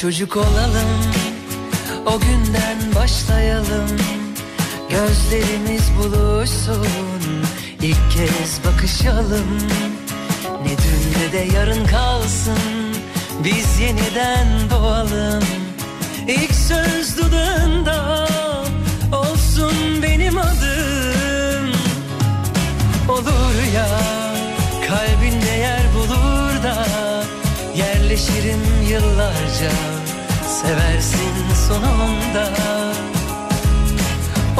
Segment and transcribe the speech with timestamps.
[0.00, 0.88] Çocuk olalım
[2.06, 3.88] O günden başlayalım.
[4.90, 6.86] Gözlerimiz buluşsun
[7.82, 9.58] ilk kez bakışalım.
[10.62, 12.58] Ne dün ne de yarın kalsın
[13.44, 15.44] Biz yeniden doğalım.
[16.28, 18.28] İlk söz dudağında
[19.12, 21.72] Olsun benim adım.
[23.08, 24.00] Olur ya
[24.88, 26.86] Kalbinde yer bulur da
[27.76, 29.97] Yerleşirim yıllarca
[30.62, 32.50] Seversin sonunda.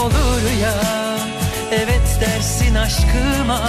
[0.00, 0.74] Olur ya
[1.72, 3.68] Evet dersin aşkıma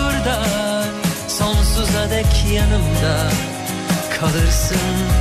[1.91, 3.29] Sonsuza dek yanımda
[4.19, 4.77] Kalırsın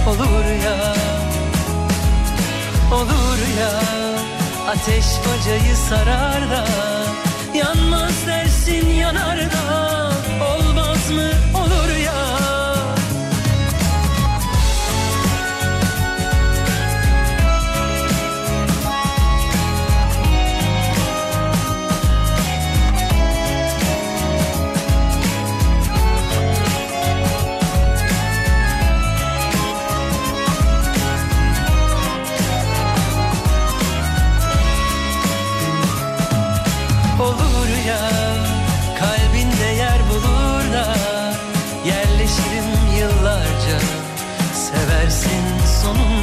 [0.09, 0.95] olur ya.
[2.95, 3.71] Olur ya
[4.69, 6.65] Ateş bacayı sarar da
[7.55, 10.11] Yanmaz dersin yanar da
[10.45, 11.31] Olmaz mı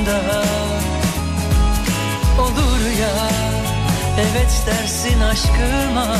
[0.07, 0.43] sonunda
[2.39, 3.29] Olur ya.
[4.19, 6.17] Evet dersin aşkıma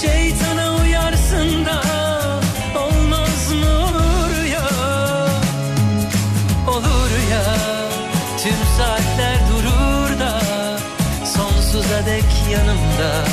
[0.00, 1.82] Şeytana uyarsın da
[2.78, 4.68] olmaz mı olur ya?
[6.68, 7.44] Olur ya
[8.42, 10.40] tüm saatler durur da
[11.24, 13.24] Sonsuza dek yanımda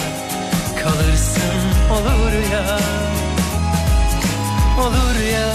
[0.83, 1.57] kalırsın.
[1.91, 2.79] Olur ya
[4.81, 5.49] Olur ya.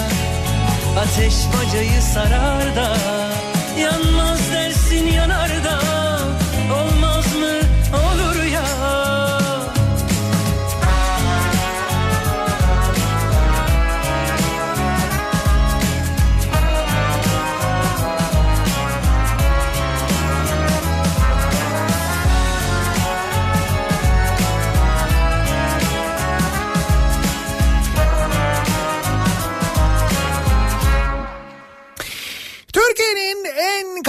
[1.03, 3.22] Ateş bacayı sarar da
[3.78, 5.50] Yanmaz dersin yanar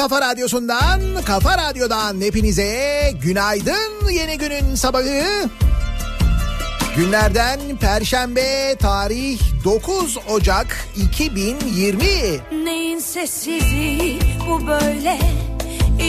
[0.04, 5.50] kafa radyosundan, kafa radyodan hepinize günaydın yeni günün sabahı.
[6.96, 12.04] Günlerden Perşembe tarih 9 Ocak 2020.
[12.66, 14.20] Neyin sessizliği
[14.50, 15.20] bu böyle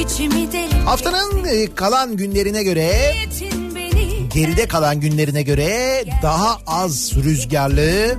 [0.01, 3.15] içimi deli Haftanın e, kalan günlerine göre,
[4.35, 8.19] geride kalan günlerine göre daha az rüzgarlı,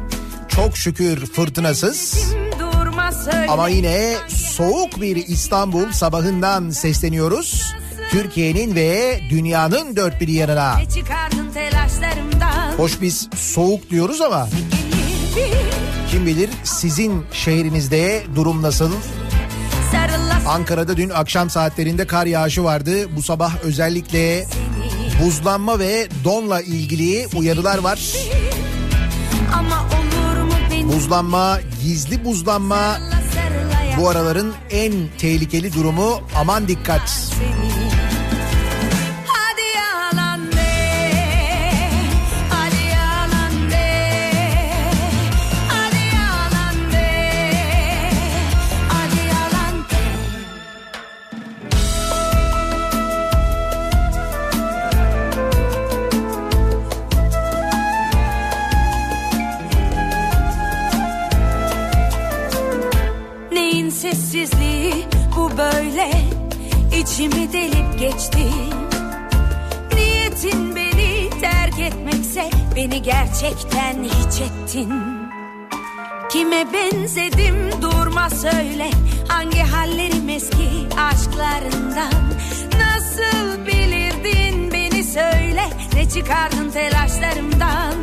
[0.49, 2.25] çok şükür fırtınasız
[3.47, 4.15] ama yine
[4.55, 7.73] soğuk bir İstanbul sabahından sesleniyoruz.
[8.09, 10.75] Türkiye'nin ve dünyanın dört bir yanına.
[12.77, 14.47] Hoş biz soğuk diyoruz ama
[16.11, 18.91] kim bilir sizin şehrinizde durum nasıl?
[20.47, 23.15] Ankara'da dün akşam saatlerinde kar yağışı vardı.
[23.15, 24.45] Bu sabah özellikle
[25.23, 27.99] buzlanma ve donla ilgili uyarılar var.
[30.87, 32.97] Buzlanma, gizli buzlanma
[33.97, 36.21] bu araların en tehlikeli durumu.
[36.35, 37.09] Aman dikkat.
[37.09, 37.94] seni
[66.99, 68.47] içimi delip geçti.
[69.95, 74.93] Niyetin beni terk etmekse beni gerçekten hiç ettin.
[76.31, 78.89] Kime benzedim durma söyle.
[79.27, 82.13] Hangi hallerim eski aşklarından?
[82.79, 85.63] Nasıl bilirdin beni söyle.
[85.93, 87.95] Ne çıkardın telaşlarımdan?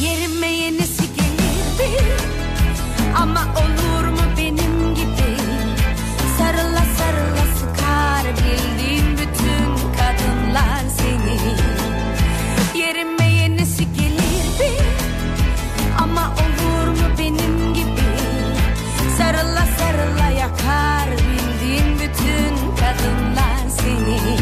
[0.00, 2.04] Yerime yenisi gelirdi.
[3.16, 3.81] Ama olur
[24.00, 24.41] 你。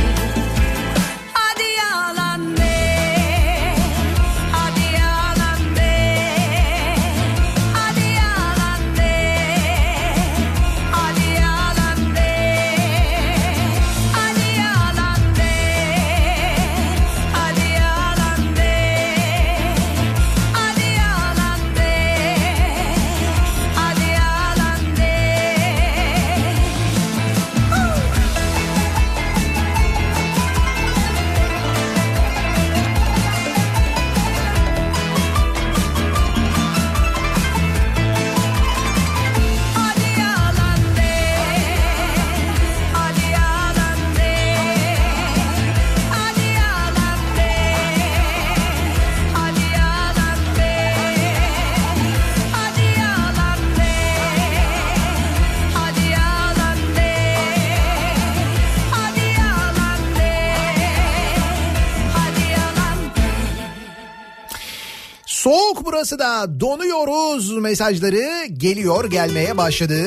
[66.19, 70.05] Da donuyoruz mesajları geliyor gelmeye başladı.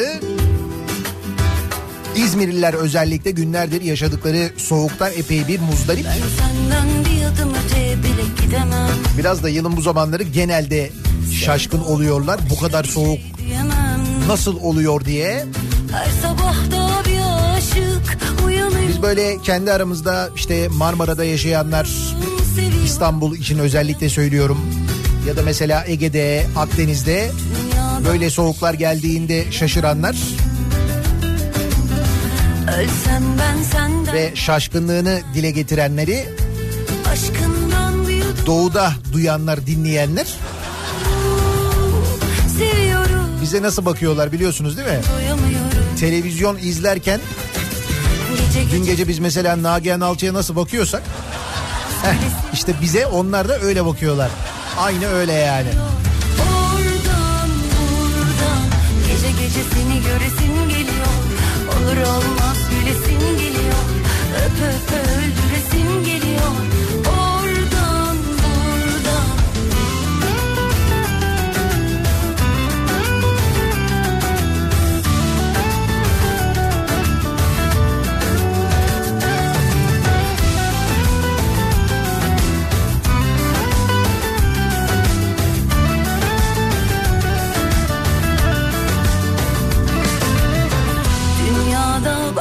[2.15, 6.05] İzmirliler özellikle günlerdir yaşadıkları soğuktan epey bir muzdarip.
[6.05, 6.07] Bir
[9.17, 10.89] Biraz da yılın bu zamanları genelde
[11.33, 12.39] şaşkın oluyorlar.
[12.50, 15.45] Bu kadar soğuk Diyemem nasıl oluyor diye.
[18.88, 21.89] Biz böyle kendi aramızda işte Marmara'da yaşayanlar
[22.85, 24.57] İstanbul için özellikle söylüyorum.
[25.28, 27.31] Ya da mesela Ege'de, Akdeniz'de
[28.06, 30.16] böyle soğuklar geldiğinde şaşıranlar
[34.14, 36.25] ve şaşkınlığını dile getirenleri
[38.46, 40.28] doğuda duyanlar, dinleyenler
[43.42, 45.00] bize nasıl bakıyorlar biliyorsunuz değil mi?
[46.00, 47.20] Televizyon izlerken
[48.72, 51.04] dün gece gece biz mesela Nagihan Alçı'ya nasıl bakıyorsak
[52.04, 52.14] heh,
[52.54, 54.30] işte bize onlar da öyle bakıyorlar.
[54.78, 55.70] Aynı öyle yani.
[59.74, 61.14] Seni göresin geliyor.
[61.68, 63.84] Olur olmaz gülesin geliyor.
[64.46, 65.43] Öp öp öldüresin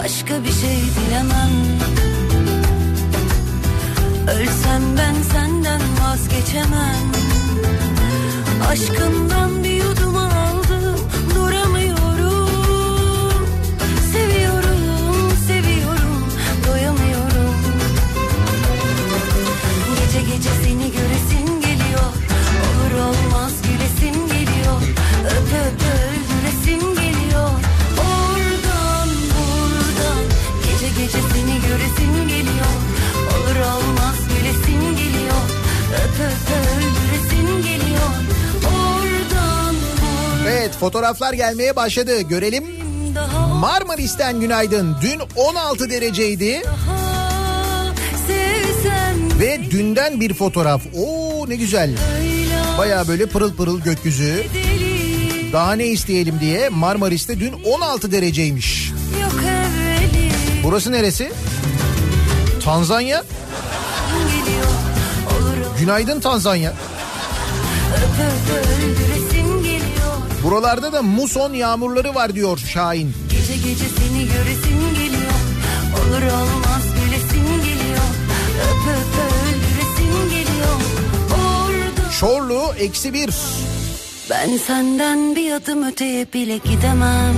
[0.05, 1.51] başka bir şey dilemem
[4.29, 7.13] Ölsem ben senden vazgeçemem.
[8.71, 10.12] Aşkından bir yudum
[40.83, 42.21] fotoğraflar gelmeye başladı.
[42.21, 42.65] Görelim.
[43.61, 44.97] Marmaris'ten günaydın.
[45.03, 46.63] Dün 16 dereceydi
[49.41, 50.83] ve dünden bir fotoğraf.
[50.97, 51.91] Oo ne güzel.
[52.79, 54.45] Baya böyle pırıl pırıl gökyüzü.
[55.53, 58.93] Daha ne isteyelim diye Marmaris'te dün 16 dereceymiş.
[60.65, 61.33] Burası neresi?
[62.65, 63.25] Tanzanya.
[65.81, 66.71] Günaydın Tanzanya.
[66.71, 68.49] öp öp
[68.79, 69.22] geliyor
[70.53, 73.15] Buralarda da muson yağmurları var diyor Şahin.
[73.31, 75.33] Gece gece seni göresin geliyor
[75.93, 78.05] Olur olmaz gülesin geliyor
[78.63, 80.81] Öp öp öldüresin geliyor
[81.31, 83.31] Orada Çorlu eksi bir.
[84.31, 87.35] Ben senden bir adım öteye bile gidemem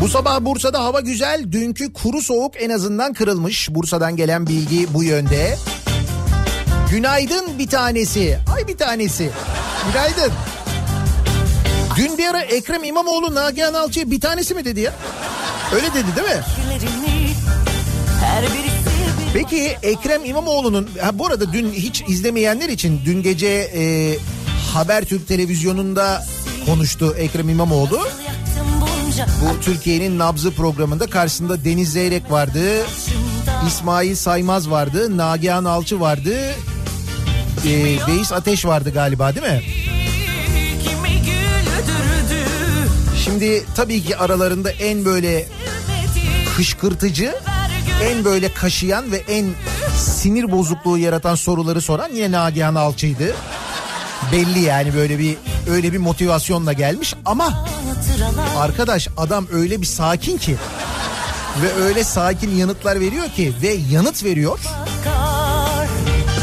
[0.00, 1.52] Bu sabah Bursa'da hava güzel.
[1.52, 3.68] Dünkü kuru soğuk en azından kırılmış.
[3.70, 5.56] Bursa'dan gelen bilgi bu yönde.
[6.90, 8.38] Günaydın bir tanesi.
[8.56, 9.30] Ay bir tanesi.
[9.92, 10.32] Günaydın.
[12.00, 14.94] Dün bir ara Ekrem İmamoğlu Nagihan Alçı'ya bir tanesi mi dedi ya?
[15.74, 16.42] Öyle dedi değil mi?
[19.34, 24.14] Peki Ekrem İmamoğlu'nun ha, bu arada dün hiç izlemeyenler için dün gece e,
[24.72, 26.24] Habertürk televizyonunda
[26.66, 28.00] konuştu Ekrem İmamoğlu.
[29.42, 32.86] Bu Türkiye'nin nabzı programında karşısında Deniz Zeyrek vardı,
[33.66, 36.34] İsmail Saymaz vardı, Nagihan Alçı vardı,
[37.66, 39.62] e, Beis Ateş vardı galiba değil mi?
[43.24, 45.46] Şimdi tabii ki aralarında en böyle
[46.56, 47.34] kışkırtıcı,
[48.04, 49.46] en böyle kaşıyan ve en
[49.96, 53.34] sinir bozukluğu yaratan soruları soran yine Nagihan Alçı'ydı.
[54.32, 55.36] Belli yani böyle bir
[55.70, 57.14] öyle bir motivasyonla gelmiş.
[57.24, 57.64] Ama
[58.58, 60.56] arkadaş adam öyle bir sakin ki
[61.62, 64.58] ve öyle sakin yanıtlar veriyor ki ve yanıt veriyor.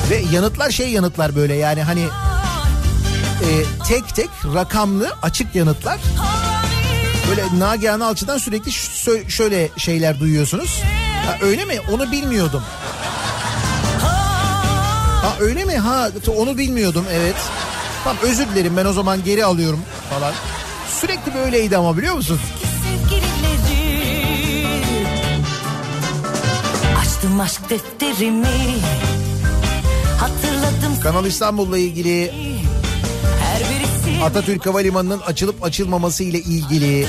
[0.10, 2.04] Ve yanıtlar şey yanıtlar böyle yani hani
[3.42, 3.50] e,
[3.88, 6.00] tek tek rakamlı açık yanıtlar
[7.30, 8.72] böyle Nagihan Alçı'dan sürekli
[9.32, 10.82] şöyle şeyler duyuyorsunuz.
[11.26, 11.80] Ha, öyle mi?
[11.92, 12.64] Onu bilmiyordum.
[15.22, 15.78] Ha öyle mi?
[15.78, 17.36] Ha onu bilmiyordum evet.
[18.04, 19.80] Tamam özür dilerim ben o zaman geri alıyorum
[20.10, 20.34] falan.
[21.02, 22.40] Sürekli böyleydi ama biliyor musun?
[27.02, 28.48] Açtım aşk defterimi
[30.20, 32.34] Hatırladım Kanal İstanbul'la ilgili
[34.24, 37.08] Atatürk Havalimanı'nın açılıp açılmaması ile ilgili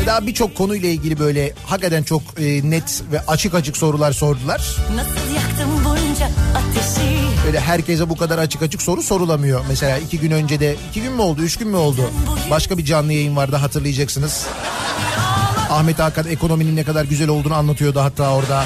[0.00, 4.76] ve daha birçok konuyla ilgili böyle hakikaten çok e, net ve açık açık sorular sordular.
[7.46, 9.64] Böyle herkese bu kadar açık açık soru sorulamıyor.
[9.68, 12.10] Mesela iki gün önce de iki gün mü oldu üç gün mü oldu?
[12.50, 14.46] Başka bir canlı yayın vardı hatırlayacaksınız.
[15.70, 18.64] Ahmet Hakan ekonominin ne kadar güzel olduğunu anlatıyordu hatta orada.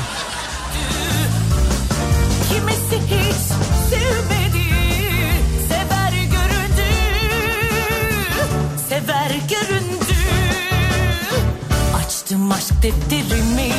[12.85, 13.73] Defterimi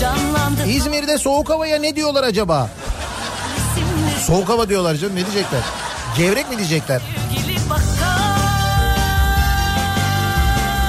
[0.00, 2.70] Canlandı İzmir'de soğuk havaya ne diyorlar acaba?
[3.76, 5.60] resimleri Soğuk hava diyorlar canım ne diyecekler?
[6.16, 7.00] Gevrek mi diyecekler?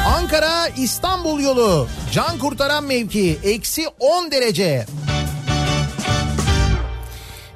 [0.08, 4.86] Ankara İstanbul yolu can kurtaran mevki eksi 10 derece.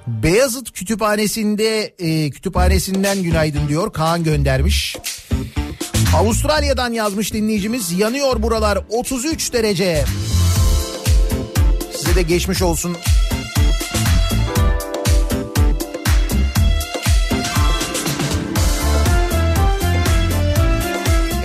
[0.08, 4.96] Beyazıt Kütüphanesi'nde e, kütüphanesinden günaydın diyor Kaan göndermiş.
[6.16, 10.06] Avustralya'dan yazmış dinleyicimiz yanıyor buralar 33 derece.
[11.96, 12.98] Size de geçmiş olsun.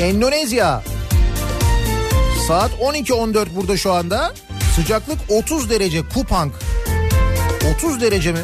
[0.01, 0.83] Endonezya.
[2.49, 4.35] Saat 12.14 burada şu anda.
[4.77, 6.53] Sıcaklık 30 derece Kupang.
[7.77, 8.41] 30 derece mi?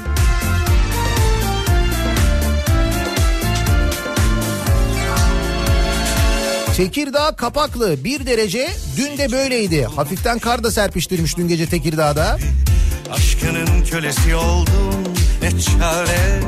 [6.77, 9.85] Tekirdağ Kapaklı 1 derece dün de böyleydi.
[9.85, 12.39] Hafiften kar da serpiştirmiş dün gece Tekirdağ'da.
[13.13, 14.95] Aşkının kölesi oldum
[15.43, 16.41] ne çare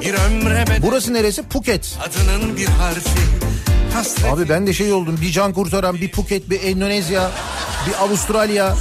[0.00, 1.42] Bir ömre Burası neresi?
[1.42, 1.98] Phuket.
[2.02, 3.20] adının bir harfi
[3.94, 7.30] Hasret Abi ben de şey oldum bir can kurtaran bir Phuket bir Endonezya
[7.88, 8.76] bir Avustralya.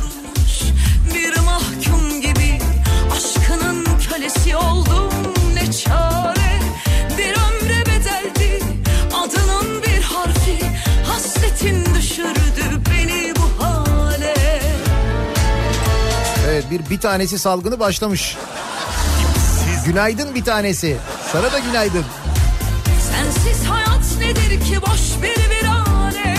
[16.75, 18.37] Bir bir tanesi salgını başlamış.
[19.85, 20.97] Günaydın bir tanesi.
[21.31, 22.05] Sana da günaydın.
[23.11, 26.37] Sensiz hayat nedir ki boş bir virane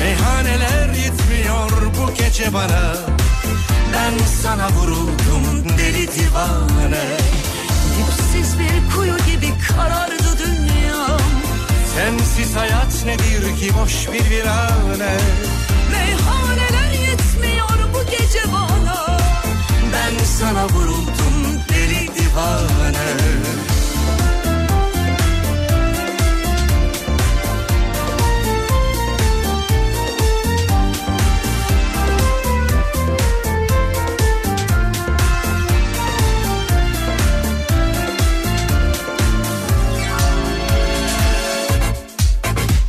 [0.00, 2.94] Meyhaneler yetmiyor bu gece bana
[3.94, 4.12] Ben
[4.42, 7.04] sana vuruldum deli divane
[7.98, 11.20] Dipsiz bir kuyu gibi karardı dünyam
[11.94, 15.16] Sensiz hayat nedir ki boş bir virane
[15.92, 18.77] Meyhaneler yetmiyor bu gece bana
[20.38, 23.08] sana vuruldum deli divane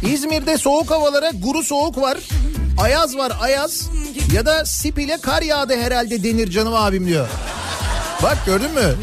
[0.04, 2.18] İzmir'de soğuk havalara guru soğuk var.
[2.78, 3.90] Ayaz var ayaz.
[4.34, 7.28] Ya da sip ile kar yağdı herhalde denir canım abim diyor.
[8.24, 8.96] Bak gördün mü?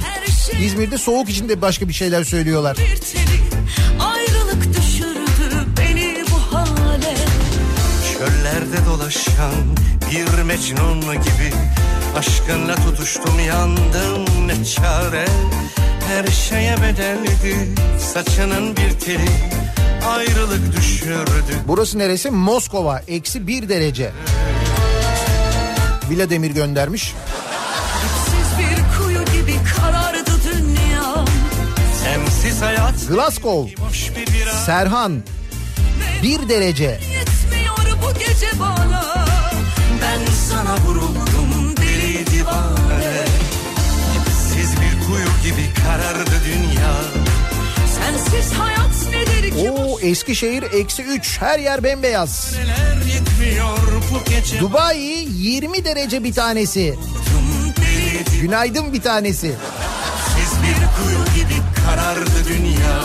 [0.51, 2.77] Şey İzmir'de soğuk içinde başka bir şeyler söylüyorlar.
[2.77, 3.43] bir telik
[4.01, 7.17] Ayrılık düşürdü beni bu hale
[8.87, 9.55] dolaşan
[10.11, 11.53] bir mecnun gibi
[12.19, 15.27] Aşkınla tutuştum yandım ne çare
[16.09, 17.75] Her şeye bedeldi
[18.15, 19.31] saçının bir teli
[20.09, 22.31] Ayrılık düşürdü Burası neresi?
[22.31, 23.03] Moskova.
[23.09, 24.11] Eksi bir derece.
[32.03, 33.71] Sensiz hayat Glasgow.
[34.67, 35.23] Serhan.
[36.23, 36.85] Bir derece.
[36.85, 39.27] Yetmiyor bu gece bana
[40.03, 43.25] Ben sana vuruldum deli divane
[44.55, 46.36] Siz bir kuyu gibi karardı
[49.57, 51.41] Oo Eskişehir eksi 3.
[51.41, 52.55] Her yer bembeyaz.
[54.61, 56.99] Dubai 20 derece bir tanesi.
[58.41, 59.55] Günaydın bir tanesi.
[60.37, 62.99] Siz bir kuyu gibi karardı dünya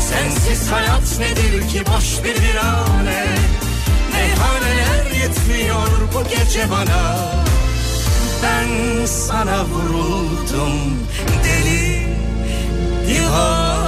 [0.00, 3.26] Sensiz hayat nedir ki boş bir virane
[4.12, 7.18] Meyhaneler yetmiyor bu gece bana
[8.42, 10.98] Ben sana vuruldum
[11.44, 12.06] deli
[13.08, 13.85] divane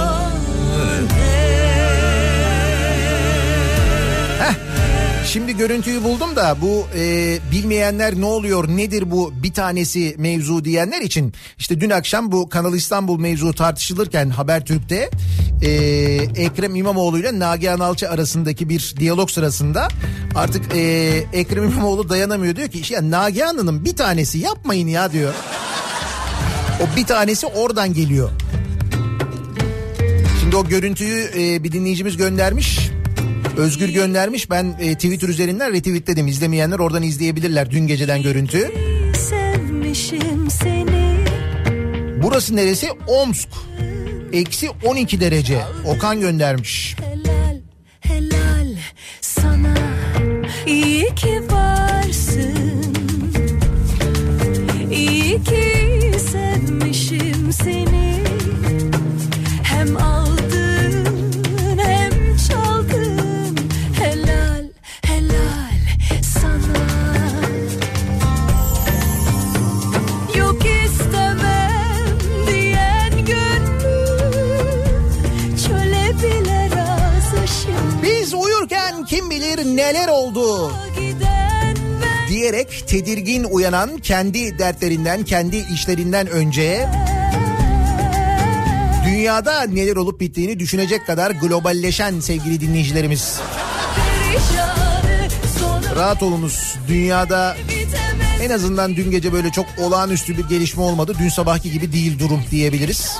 [5.33, 11.01] Şimdi görüntüyü buldum da bu e, bilmeyenler ne oluyor nedir bu bir tanesi mevzu diyenler
[11.01, 15.09] için işte dün akşam bu Kanal İstanbul mevzu tartışılırken Habertürk'te
[15.61, 15.69] e,
[16.35, 19.87] Ekrem İmamoğlu ile Nagihan Alçı arasındaki bir diyalog sırasında
[20.35, 20.79] artık e,
[21.33, 25.33] Ekrem İmamoğlu dayanamıyor diyor ki ya Nagihan Hanım bir tanesi yapmayın ya diyor.
[26.81, 28.29] O bir tanesi oradan geliyor.
[30.41, 32.98] Şimdi o görüntüyü e, bir dinleyicimiz göndermiş.
[33.59, 34.49] Özgür göndermiş.
[34.49, 36.27] Ben e, Twitter üzerinden retweetledim.
[36.27, 38.71] İzlemeyenler oradan izleyebilirler dün geceden görüntü.
[39.29, 41.25] Sevmişim seni
[42.23, 42.87] Burası neresi?
[43.07, 43.49] Omsk.
[44.33, 45.61] Eksi 12 derece.
[45.85, 46.95] Okan göndermiş.
[46.99, 47.57] Helal
[47.99, 48.75] helal
[49.21, 49.77] sana
[50.67, 52.93] iyi ki varsın
[54.91, 57.98] İyi ki sevmişim seni
[79.79, 80.71] neler oldu
[82.29, 86.89] diyerek tedirgin uyanan kendi dertlerinden, kendi işlerinden önce
[89.05, 93.39] dünyada neler olup bittiğini düşünecek kadar globalleşen sevgili dinleyicilerimiz.
[95.95, 96.75] Rahat olunuz.
[96.87, 97.57] Dünyada
[98.41, 101.13] en azından dün gece böyle çok olağanüstü bir gelişme olmadı.
[101.19, 103.17] Dün sabahki gibi değil durum diyebiliriz.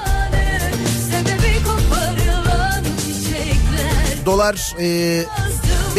[4.25, 5.23] Dolar e,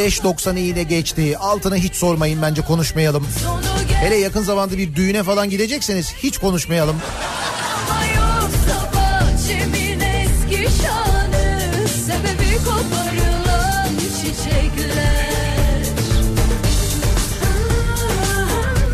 [0.01, 1.39] 5.90'ı yine geçti.
[1.39, 3.27] Altına hiç sormayın bence konuşmayalım.
[3.95, 6.97] Hele yakın zamanda bir düğüne falan gidecekseniz hiç konuşmayalım.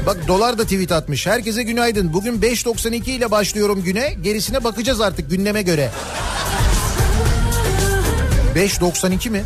[0.07, 1.27] Bak dolar da tweet atmış.
[1.27, 2.13] Herkese günaydın.
[2.13, 4.15] Bugün 5.92 ile başlıyorum güne.
[4.23, 5.91] Gerisine bakacağız artık gündeme göre.
[8.57, 9.43] 5.92 mi?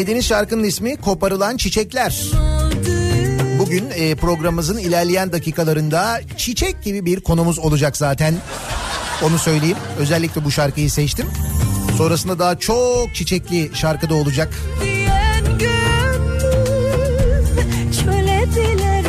[0.00, 2.22] Dinlediğiniz şarkının ismi Koparılan Çiçekler.
[3.58, 8.34] Bugün e, programımızın ilerleyen dakikalarında çiçek gibi bir konumuz olacak zaten.
[9.22, 9.76] Onu söyleyeyim.
[9.98, 11.26] Özellikle bu şarkıyı seçtim.
[11.98, 14.48] Sonrasında daha çok çiçekli şarkıda olacak.
[14.82, 16.84] diyen gönlüm
[17.92, 18.46] Çöle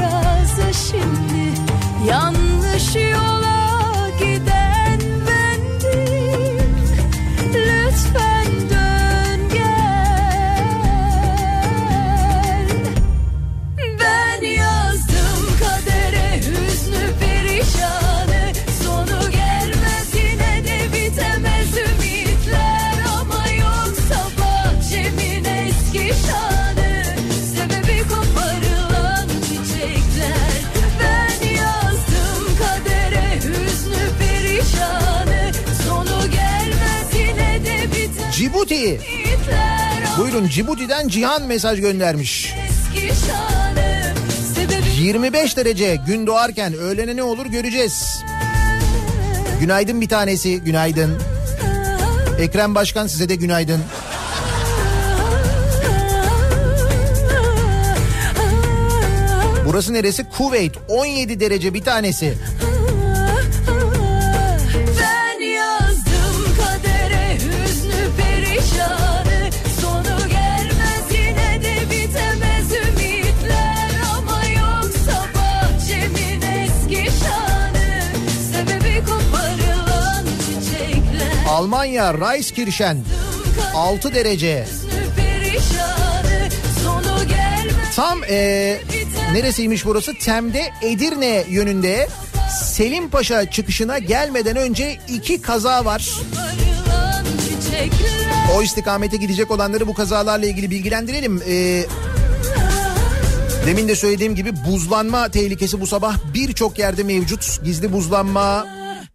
[0.02, 1.60] razı şimdi
[2.10, 2.51] Yanlış
[40.18, 42.54] Buyurun Cibuti'den Cihan mesaj göndermiş.
[42.66, 44.14] Eski şanı
[44.56, 48.24] Sebebi 25 derece gün doğarken öğlene ne olur göreceğiz.
[49.60, 51.18] Günaydın bir tanesi günaydın.
[52.40, 53.82] Ekrem Başkan size de günaydın.
[59.66, 60.30] Burası neresi?
[60.38, 62.34] Kuveyt 17 derece bir tanesi.
[81.82, 82.98] Almanya Reiskirchen
[83.76, 84.68] 6 derece.
[87.96, 88.78] Tam e,
[89.34, 90.14] neresiymiş burası?
[90.14, 92.08] Tem'de Edirne yönünde
[92.64, 96.10] Selimpaşa çıkışına gelmeden önce iki kaza var.
[98.56, 101.42] O istikamete gidecek olanları bu kazalarla ilgili bilgilendirelim.
[101.48, 101.86] E,
[103.66, 107.64] demin de söylediğim gibi buzlanma tehlikesi bu sabah birçok yerde mevcut.
[107.64, 108.68] Gizli buzlanma,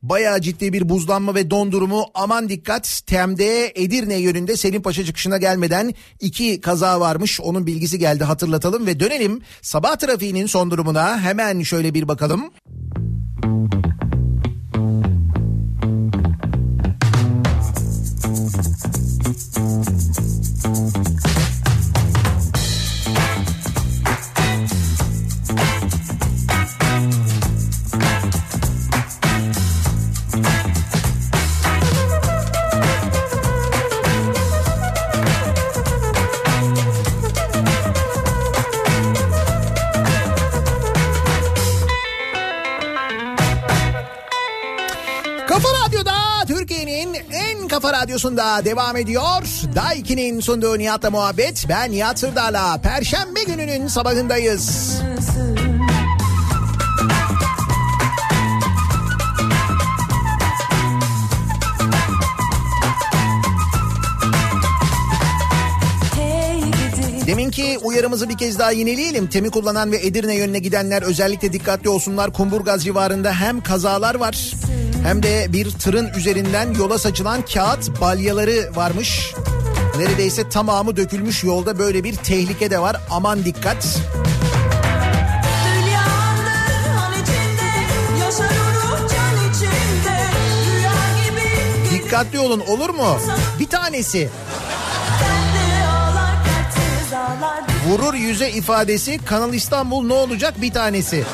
[0.03, 2.05] bayağı ciddi bir buzlanma ve don durumu.
[2.15, 7.41] Aman dikkat Tem'de Edirne yönünde Selimpaşa çıkışına gelmeden iki kaza varmış.
[7.41, 12.51] Onun bilgisi geldi hatırlatalım ve dönelim sabah trafiğinin son durumuna hemen şöyle bir bakalım.
[13.47, 13.86] Kafa
[47.87, 49.43] kafa radyosunda devam ediyor.
[49.75, 51.67] Daiki'nin sunduğu Nihat'la muhabbet.
[51.69, 54.93] Ben Nihat Sırdar'la Perşembe gününün sabahındayız.
[67.27, 69.27] Deminki uyarımızı bir kez daha yineleyelim.
[69.27, 72.33] Temi kullanan ve Edirne yönüne gidenler özellikle dikkatli olsunlar.
[72.33, 74.53] Kumburgaz civarında hem kazalar var
[75.07, 79.35] hem de bir tırın üzerinden yola saçılan kağıt balyaları varmış.
[79.99, 82.97] Neredeyse tamamı dökülmüş yolda böyle bir tehlike de var.
[83.11, 83.99] Aman dikkat.
[91.91, 93.19] Dikkatli olun olur mu?
[93.59, 94.31] Bir tanesi
[97.89, 101.25] vurur yüze ifadesi Kanal İstanbul ne olacak bir tanesi.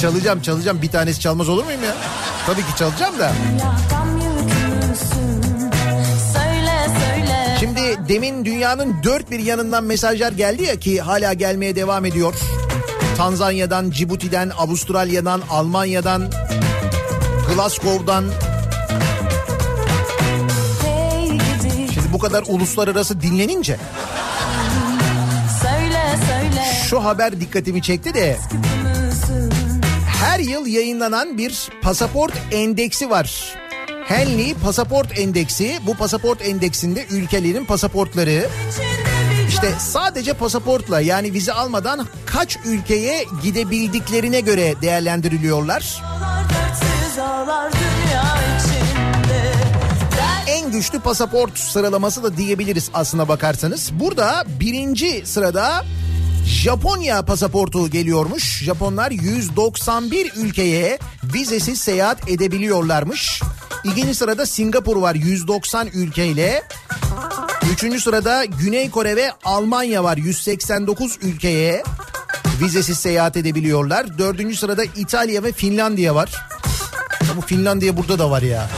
[0.00, 1.94] Çalacağım çalacağım bir tanesi çalmaz olur muyum ya?
[2.46, 3.32] Tabii ki çalacağım da.
[7.60, 12.34] Şimdi demin dünyanın dört bir yanından mesajlar geldi ya ki hala gelmeye devam ediyor.
[13.16, 16.30] Tanzanya'dan, Cibuti'den, Avustralya'dan, Almanya'dan,
[17.54, 18.24] Glasgow'dan.
[21.94, 23.76] Şimdi bu kadar uluslararası dinlenince
[26.90, 28.36] şu haber dikkatimi çekti de
[30.20, 33.56] her yıl yayınlanan bir pasaport endeksi var.
[34.04, 35.78] Henley Pasaport Endeksi.
[35.86, 38.48] Bu pasaport endeksinde ülkelerin pasaportları
[39.48, 46.02] işte sadece pasaportla yani vize almadan kaç ülkeye gidebildiklerine göre değerlendiriliyorlar.
[50.46, 53.90] En güçlü pasaport sıralaması da diyebiliriz aslına bakarsanız.
[53.92, 55.84] Burada birinci sırada
[56.46, 58.62] Japonya pasaportu geliyormuş.
[58.62, 60.98] Japonlar 191 ülkeye
[61.34, 63.42] vizesiz seyahat edebiliyorlarmış.
[63.84, 66.62] İkinci sırada Singapur var 190 ülkeyle.
[67.72, 71.82] Üçüncü sırada Güney Kore ve Almanya var 189 ülkeye
[72.60, 74.18] vizesiz seyahat edebiliyorlar.
[74.18, 76.32] Dördüncü sırada İtalya ve Finlandiya var.
[77.28, 78.68] Ya Bu Finlandiya burada da var ya.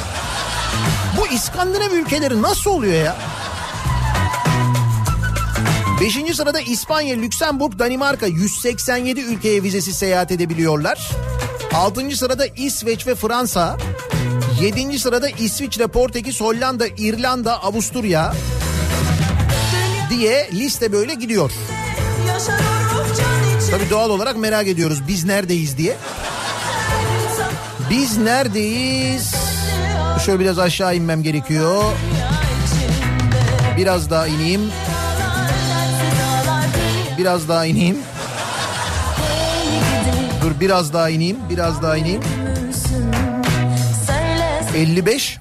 [1.21, 3.17] Bu İskandinav ülkeleri nasıl oluyor ya?
[6.01, 11.11] Beşinci sırada İspanya, Lüksemburg, Danimarka 187 ülkeye vizesiz seyahat edebiliyorlar.
[11.75, 13.77] Altıncı sırada İsveç ve Fransa.
[14.61, 18.35] Yedinci sırada İsviçre, Portekiz, Hollanda, İrlanda, Avusturya
[20.11, 21.51] diye liste böyle gidiyor.
[23.71, 25.97] Tabii doğal olarak merak ediyoruz biz neredeyiz diye.
[27.91, 29.35] Biz neredeyiz?
[30.27, 31.85] Şöyle biraz aşağı inmem gerekiyor.
[33.77, 34.61] Biraz daha ineyim.
[37.19, 37.99] Biraz daha ineyim.
[40.43, 41.37] Dur biraz daha ineyim.
[41.51, 42.21] Biraz daha ineyim.
[42.67, 43.13] müsün
[44.07, 45.39] Söyle 55.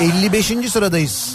[0.00, 0.46] 55.
[0.70, 1.34] sıradayız.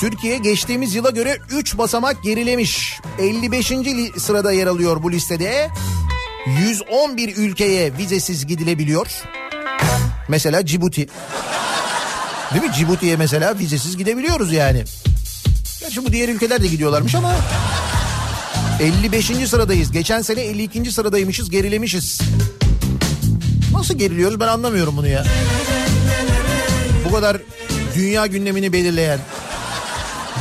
[0.00, 3.00] Türkiye geçtiğimiz yıla göre 3 basamak gerilemiş.
[3.18, 3.70] 55.
[3.72, 5.70] li- sırada yer alıyor bu listede.
[6.46, 9.22] 111 ülkeye vizesiz gidilebiliyor.
[10.28, 11.08] Mesela Cibuti.
[12.54, 12.72] Değil mi?
[12.72, 14.84] Cibuti'ye mesela vizesiz gidebiliyoruz yani.
[15.80, 17.34] Gerçi bu diğer ülkeler de gidiyorlarmış ama
[18.80, 19.26] 55.
[19.48, 19.92] sıradayız.
[19.92, 20.92] Geçen sene 52.
[20.92, 22.20] sıradaymışız, gerilemişiz.
[23.72, 25.24] Nasıl geriliyoruz ben anlamıyorum bunu ya.
[27.08, 27.36] Bu kadar
[27.94, 29.18] dünya gündemini belirleyen.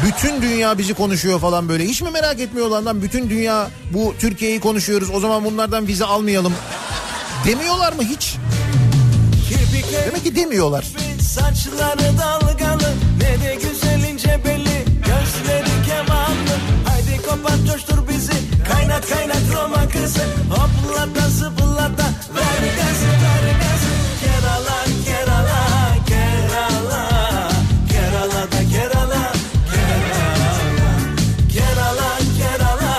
[0.05, 1.85] Bütün dünya bizi konuşuyor falan böyle.
[1.85, 3.01] Hiç mi merak etmiyorlar lan?
[3.01, 5.09] Bütün dünya bu Türkiye'yi konuşuyoruz.
[5.13, 6.53] O zaman bunlardan vize almayalım.
[7.45, 8.35] Demiyorlar mı hiç?
[10.07, 10.85] Demek ki demiyorlar.
[11.33, 14.85] Saçları dalgalı ne de güzel ince belli.
[15.05, 16.55] Gözleri kemanlı.
[16.87, 18.33] Haydi kopat coştur bizi.
[18.71, 20.23] Kaynat kaynat Roma kızı.
[20.49, 22.03] Hoplata zıplata
[22.35, 23.93] Ver gazı ver gazı.
[24.21, 25.59] Kerala Kerala
[26.07, 27.09] Kerala.
[27.89, 29.31] Kerala da Kerala
[29.73, 30.53] Kerala.
[31.53, 32.93] Kerala Kerala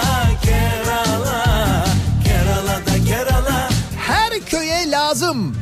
[0.44, 1.84] Kerala.
[2.24, 3.68] Kerala da Kerala.
[4.06, 5.56] Her köye lazım.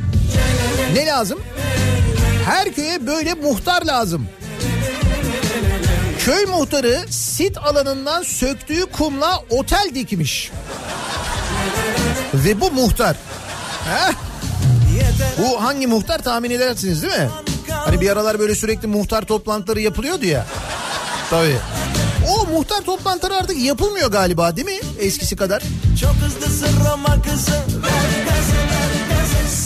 [0.93, 1.39] Ne lazım?
[2.45, 4.27] Her köye böyle muhtar lazım.
[6.19, 10.51] Köy muhtarı sit alanından söktüğü kumla otel dikmiş.
[12.33, 13.15] Ve bu muhtar.
[13.89, 14.13] Heh.
[15.37, 17.29] Bu hangi muhtar tahmin edersiniz değil mi?
[17.69, 20.45] Hani bir aralar böyle sürekli muhtar toplantıları yapılıyordu ya.
[21.29, 21.57] Tabii.
[22.29, 24.79] O muhtar toplantıları artık yapılmıyor galiba değil mi?
[24.99, 25.63] Eskisi kadar.
[26.01, 27.59] Çok hızlısın Roma kızı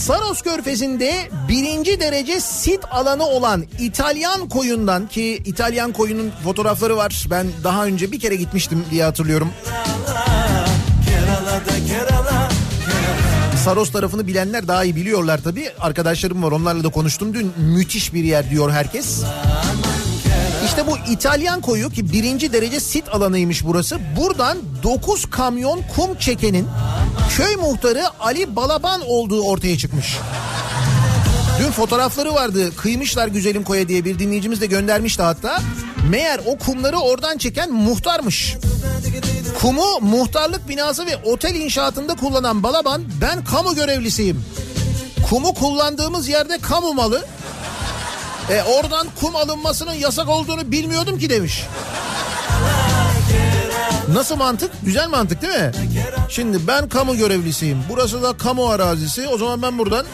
[0.07, 7.25] Saros Körfezi'nde birinci derece sit alanı olan İtalyan koyundan ki İtalyan koyunun fotoğrafları var.
[7.29, 9.49] Ben daha önce bir kere gitmiştim diye hatırlıyorum.
[13.65, 15.69] Saros tarafını bilenler daha iyi biliyorlar tabii.
[15.79, 17.53] Arkadaşlarım var onlarla da konuştum dün.
[17.57, 19.23] Müthiş bir yer diyor herkes.
[20.77, 23.99] İşte bu İtalyan koyu ki birinci derece sit alanıymış burası.
[24.17, 26.67] Buradan 9 kamyon kum çekenin
[27.37, 30.17] köy muhtarı Ali Balaban olduğu ortaya çıkmış.
[31.59, 32.75] Dün fotoğrafları vardı.
[32.75, 35.61] Kıymışlar güzelim koya diye bir dinleyicimiz de göndermişti hatta.
[36.09, 38.55] Meğer o kumları oradan çeken muhtarmış.
[39.61, 44.45] Kumu muhtarlık binası ve otel inşaatında kullanan Balaban ben kamu görevlisiyim.
[45.29, 47.25] Kumu kullandığımız yerde kamu malı.
[48.49, 51.63] E oradan kum alınmasının yasak olduğunu bilmiyordum ki demiş.
[54.13, 54.71] Nasıl mantık?
[54.83, 55.71] Güzel mantık değil mi?
[56.29, 57.83] Şimdi ben kamu görevlisiyim.
[57.89, 59.27] Burası da kamu arazisi.
[59.27, 60.05] O zaman ben buradan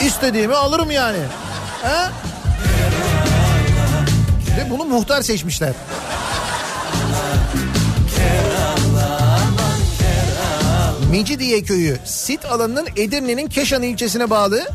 [0.00, 1.18] istediğimi alırım yani.
[1.82, 2.10] He?
[4.56, 5.72] Ve bunu muhtar seçmişler.
[11.10, 14.68] Mecidiye köyü sit alanının Edirne'nin Keşan ilçesine bağlı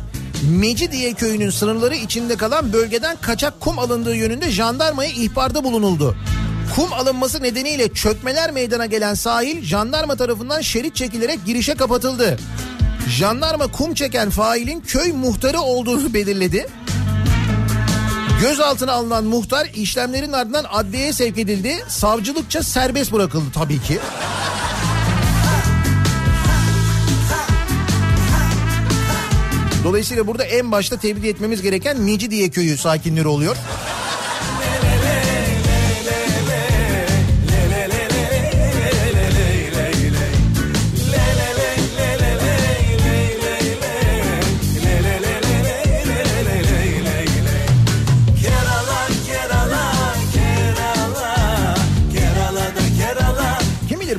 [0.49, 6.15] Mecidiye köyünün sınırları içinde kalan bölgeden kaçak kum alındığı yönünde jandarmaya ihbarda bulunuldu.
[6.75, 12.38] Kum alınması nedeniyle çökmeler meydana gelen sahil jandarma tarafından şerit çekilerek girişe kapatıldı.
[13.10, 16.67] Jandarma kum çeken failin köy muhtarı olduğunu belirledi.
[18.41, 21.84] Gözaltına alınan muhtar işlemlerin ardından adliyeye sevk edildi.
[21.88, 23.99] Savcılıkça serbest bırakıldı tabii ki.
[29.84, 33.56] Dolayısıyla burada en başta tebrik etmemiz gereken Mecidiye köyü sakinleri oluyor.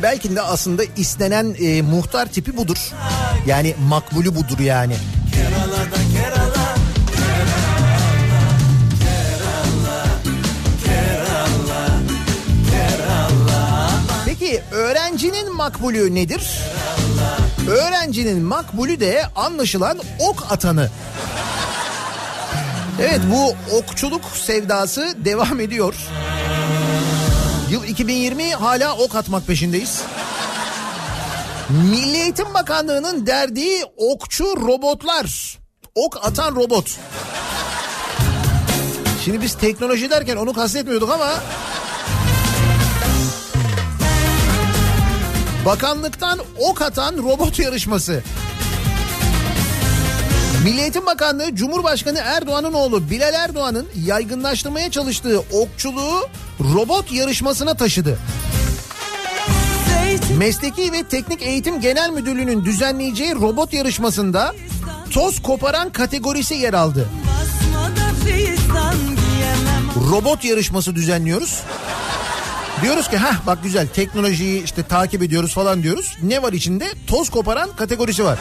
[0.04, 2.76] Belki de aslında istenen e, muhtar tipi budur.
[3.46, 4.96] Yani makbulü budur yani.
[15.14, 16.60] Öğrencinin makbulü nedir?
[17.68, 20.90] Öğrencinin makbulü de anlaşılan ok atanı.
[23.00, 25.94] Evet bu okçuluk sevdası devam ediyor.
[27.70, 30.02] Yıl 2020 hala ok atmak peşindeyiz.
[31.68, 35.58] Milli Eğitim Bakanlığı'nın derdiği okçu robotlar.
[35.94, 36.98] Ok atan robot.
[39.24, 41.34] Şimdi biz teknoloji derken onu kastetmiyorduk ama
[45.66, 48.22] Bakanlıktan ok atan robot yarışması.
[50.64, 56.28] Milli Eğitim Bakanlığı Cumhurbaşkanı Erdoğan'ın oğlu Bilal Erdoğan'ın yaygınlaştırmaya çalıştığı okçuluğu
[56.74, 58.18] robot yarışmasına taşıdı.
[60.38, 64.54] Mesleki ve Teknik Eğitim Genel Müdürlüğü'nün düzenleyeceği robot yarışmasında
[65.10, 67.08] toz koparan kategorisi yer aldı.
[70.10, 71.62] Robot yarışması düzenliyoruz.
[72.84, 76.16] Diyoruz ki ha bak güzel teknolojiyi işte takip ediyoruz falan diyoruz.
[76.22, 76.88] Ne var içinde?
[77.06, 78.38] Toz koparan kategorisi var.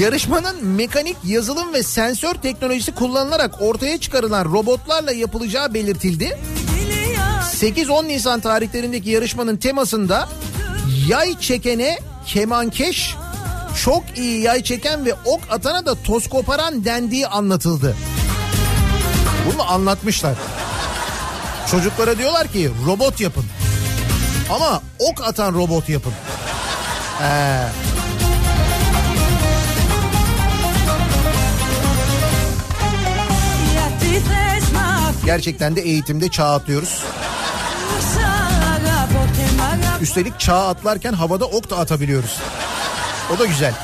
[0.00, 6.38] Yarışmanın mekanik, yazılım ve sensör teknolojisi kullanılarak ortaya çıkarılan robotlarla yapılacağı belirtildi.
[7.60, 10.28] 8-10 Nisan tarihlerindeki yarışmanın temasında
[11.08, 13.14] yay çekene kemankeş,
[13.84, 17.96] çok iyi yay çeken ve ok atana da toz koparan dendiği anlatıldı.
[19.46, 20.34] Bunu anlatmışlar.
[21.70, 23.44] Çocuklara diyorlar ki robot yapın.
[24.50, 26.12] Ama ok atan robot yapın.
[27.22, 27.58] Ee,
[35.24, 37.02] Gerçekten de eğitimde çağ atlıyoruz.
[40.00, 42.38] Üstelik çağ atlarken havada ok da atabiliyoruz.
[43.34, 43.74] O da güzel.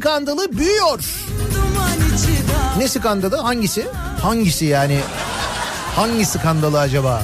[0.00, 1.00] Skandalı büyüyor.
[2.78, 3.36] Ne skandalı?
[3.36, 3.86] Hangisi?
[4.22, 5.00] Hangisi yani?
[5.96, 7.22] Hangi skandalı acaba?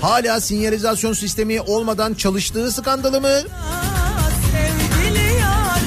[0.00, 3.28] Hala sinyalizasyon sistemi olmadan çalıştığı skandalı mı?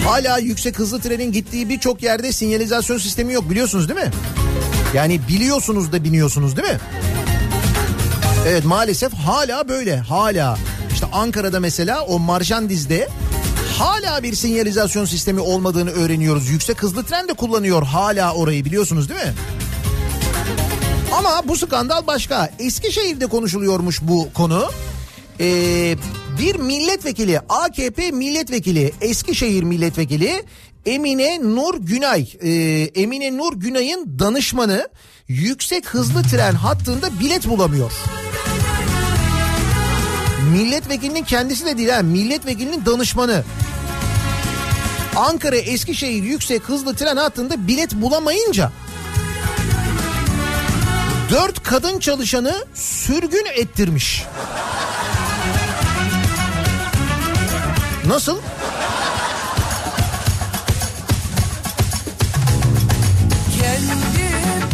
[0.05, 4.11] Hala yüksek hızlı trenin gittiği birçok yerde sinyalizasyon sistemi yok biliyorsunuz değil mi?
[4.93, 6.79] Yani biliyorsunuz da biniyorsunuz değil mi?
[8.47, 10.57] Evet maalesef hala böyle hala.
[10.93, 13.09] İşte Ankara'da mesela o Marjandiz'de
[13.81, 16.49] hala bir sinyalizasyon sistemi olmadığını öğreniyoruz.
[16.49, 19.33] Yüksek hızlı tren de kullanıyor hala orayı biliyorsunuz değil mi?
[21.17, 22.49] Ama bu skandal başka.
[22.59, 24.71] Eskişehir'de konuşuluyormuş bu konu.
[25.39, 25.95] Ee,
[26.39, 30.43] bir milletvekili AKP milletvekili Eskişehir milletvekili
[30.85, 32.51] Emine Nur Günay ee,
[33.01, 34.89] Emine Nur Günay'ın danışmanı
[35.27, 37.91] yüksek hızlı tren hattında bilet bulamıyor.
[40.51, 43.43] Milletvekilinin kendisi de değil ha milletvekilinin danışmanı.
[45.15, 48.71] Ankara Eskişehir yüksek hızlı tren hattında bilet bulamayınca
[51.31, 54.23] dört kadın çalışanı sürgün ettirmiş.
[58.07, 58.37] Nasıl?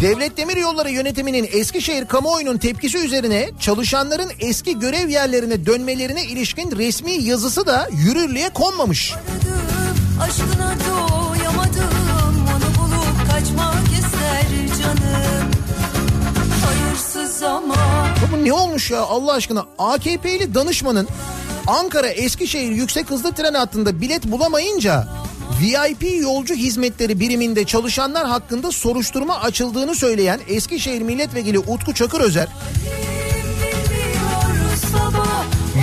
[0.02, 7.12] Devlet Demir Yolları yönetiminin Eskişehir kamuoyunun tepkisi üzerine çalışanların eski görev yerlerine dönmelerine ilişkin resmi
[7.12, 9.14] yazısı da yürürlüğe konmamış.
[18.22, 19.66] Ya Bu ne olmuş ya Allah aşkına?
[19.78, 21.08] AKP'li danışmanın
[21.68, 25.08] Ankara Eskişehir yüksek hızlı tren hattında bilet bulamayınca
[25.62, 32.48] VIP yolcu hizmetleri biriminde çalışanlar hakkında soruşturma açıldığını söyleyen Eskişehir Milletvekili Utku Çakırözer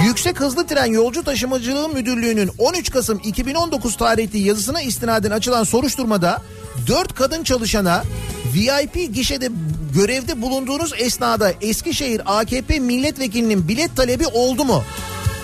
[0.06, 6.42] Yüksek Hızlı Tren Yolcu Taşımacılığı Müdürlüğü'nün 13 Kasım 2019 tarihli yazısına istinaden açılan soruşturmada
[6.86, 8.02] 4 kadın çalışana
[8.54, 9.48] VIP gişede
[9.94, 14.82] görevde bulunduğunuz esnada Eskişehir AKP milletvekilinin bilet talebi oldu mu?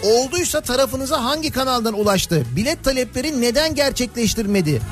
[0.02, 2.46] Olduysa tarafınıza hangi kanaldan ulaştı?
[2.56, 4.82] Bilet talepleri neden gerçekleştirmedi?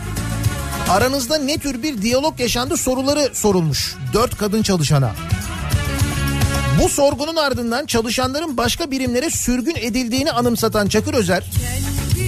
[0.88, 3.96] Aranızda ne tür bir diyalog yaşandı soruları sorulmuş.
[4.14, 5.12] 4 kadın çalışana.
[6.82, 11.44] Bu sorgunun ardından çalışanların başka birimlere sürgün edildiğini anımsatan Çakır Özer,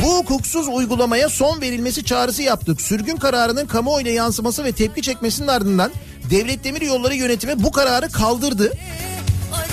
[0.02, 2.80] bu hukuksuz uygulamaya son verilmesi çağrısı yaptık.
[2.80, 5.90] Sürgün kararının kamuoyuna yansıması ve tepki çekmesinin ardından
[6.30, 8.72] Devlet Demir Yolları yönetimi bu kararı kaldırdı.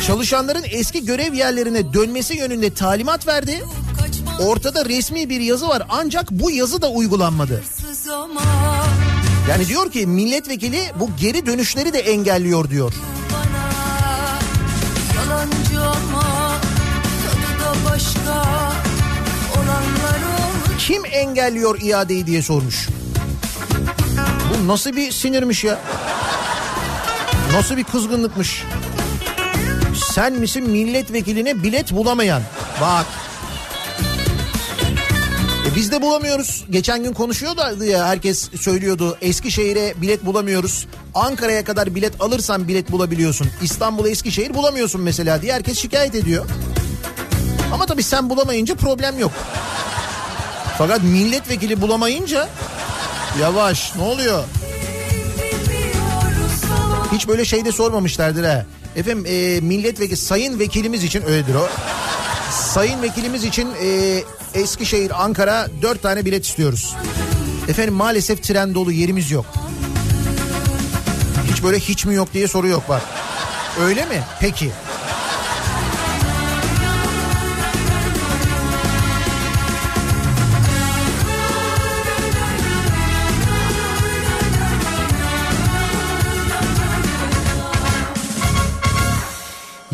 [0.06, 3.64] Çalışanların eski görev yerlerine dönmesi yönünde talimat verdi.
[4.40, 7.64] Ortada resmi bir yazı var ancak bu yazı da uygulanmadı.
[9.50, 12.94] Yani diyor ki milletvekili bu geri dönüşleri de engelliyor diyor.
[20.80, 22.88] Kim engelliyor iadeyi diye sormuş.
[24.50, 25.80] Bu nasıl bir sinirmiş ya?
[27.54, 28.64] Nasıl bir kızgınlıkmış?
[30.18, 32.42] Sen misin milletvekiline bilet bulamayan?
[32.82, 33.06] Bak.
[35.68, 36.66] E biz de bulamıyoruz.
[36.70, 39.18] Geçen gün konuşuyordu ya herkes söylüyordu.
[39.22, 40.88] Eskişehir'e bilet bulamıyoruz.
[41.14, 43.48] Ankara'ya kadar bilet alırsan bilet bulabiliyorsun.
[43.62, 46.46] İstanbul'a Eskişehir bulamıyorsun mesela diye herkes şikayet ediyor.
[47.74, 49.32] Ama tabii sen bulamayınca problem yok.
[50.78, 52.48] Fakat milletvekili bulamayınca
[53.42, 54.44] yavaş ne oluyor?
[57.12, 58.66] Hiç böyle şey de sormamışlardır ha.
[58.98, 61.68] Efendim e, milletvekili sayın vekilimiz için öyledir o.
[62.52, 64.24] Sayın vekilimiz için e,
[64.54, 66.96] Eskişehir Ankara dört tane bilet istiyoruz.
[67.68, 69.46] Efendim maalesef tren dolu yerimiz yok.
[71.52, 73.02] Hiç böyle hiç mi yok diye soru yok bak.
[73.82, 74.24] Öyle mi?
[74.40, 74.72] Peki.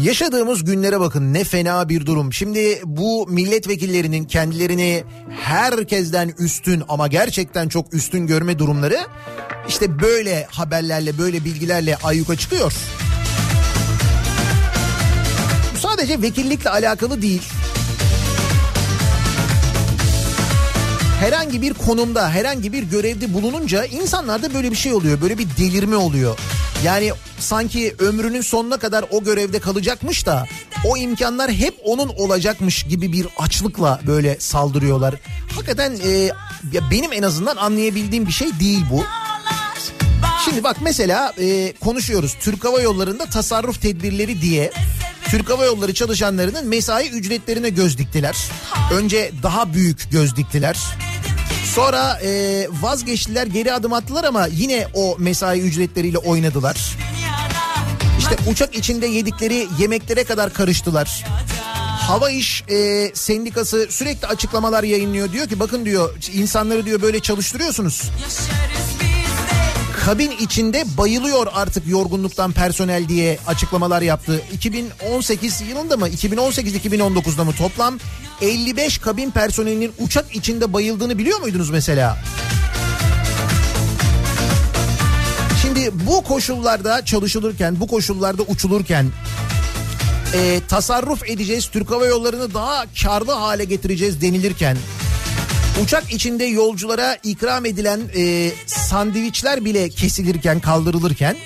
[0.04, 2.34] Yaşadığımız günlere bakın ne fena bir durum.
[2.34, 5.04] Şimdi bu milletvekillerinin kendilerini
[5.42, 8.98] herkesten üstün ama gerçekten çok üstün görme durumları
[9.68, 12.74] işte böyle haberlerle böyle bilgilerle ayyuka çıkıyor.
[15.76, 17.42] Bu sadece vekillikle alakalı değil.
[21.20, 25.22] Herhangi bir konumda, herhangi bir görevde bulununca insanlarda böyle bir şey oluyor.
[25.22, 26.38] Böyle bir delirme oluyor.
[26.84, 30.46] Yani sanki ömrünün sonuna kadar o görevde kalacakmış da
[30.86, 35.16] o imkanlar hep onun olacakmış gibi bir açlıkla böyle saldırıyorlar.
[35.56, 36.10] Hakikaten e,
[36.72, 39.04] ya benim en azından anlayabildiğim bir şey değil bu.
[40.46, 44.72] Şimdi bak mesela e, konuşuyoruz Türk Hava Yolları'nda tasarruf tedbirleri diye
[45.34, 48.38] Türk Hava Yolları çalışanlarının mesai ücretlerine göz diktiler.
[48.94, 50.78] Önce daha büyük göz diktiler.
[51.76, 56.98] Sonra e, vazgeçtiler geri adım attılar ama yine o mesai ücretleriyle oynadılar.
[58.20, 61.26] İşte uçak içinde yedikleri yemeklere kadar karıştılar.
[62.08, 65.32] Hava İş e, Sendikası sürekli açıklamalar yayınlıyor.
[65.32, 68.02] Diyor ki bakın diyor insanları diyor böyle çalıştırıyorsunuz.
[70.06, 74.42] Kabin içinde bayılıyor artık yorgunluktan personel diye açıklamalar yaptı.
[74.54, 78.00] 2018 yılında mı 2018-2019'da mı toplam
[78.42, 82.18] 55 kabin personelinin uçak içinde bayıldığını biliyor muydunuz mesela?
[85.62, 89.06] Şimdi bu koşullarda çalışılırken, bu koşullarda uçulurken
[90.34, 94.78] e, tasarruf edeceğiz, Türk Hava Yolları'nı daha karlı hale getireceğiz denilirken
[95.82, 101.38] uçak içinde yolculara ikram edilen e, sandviçler bile kesilirken, kaldırılırken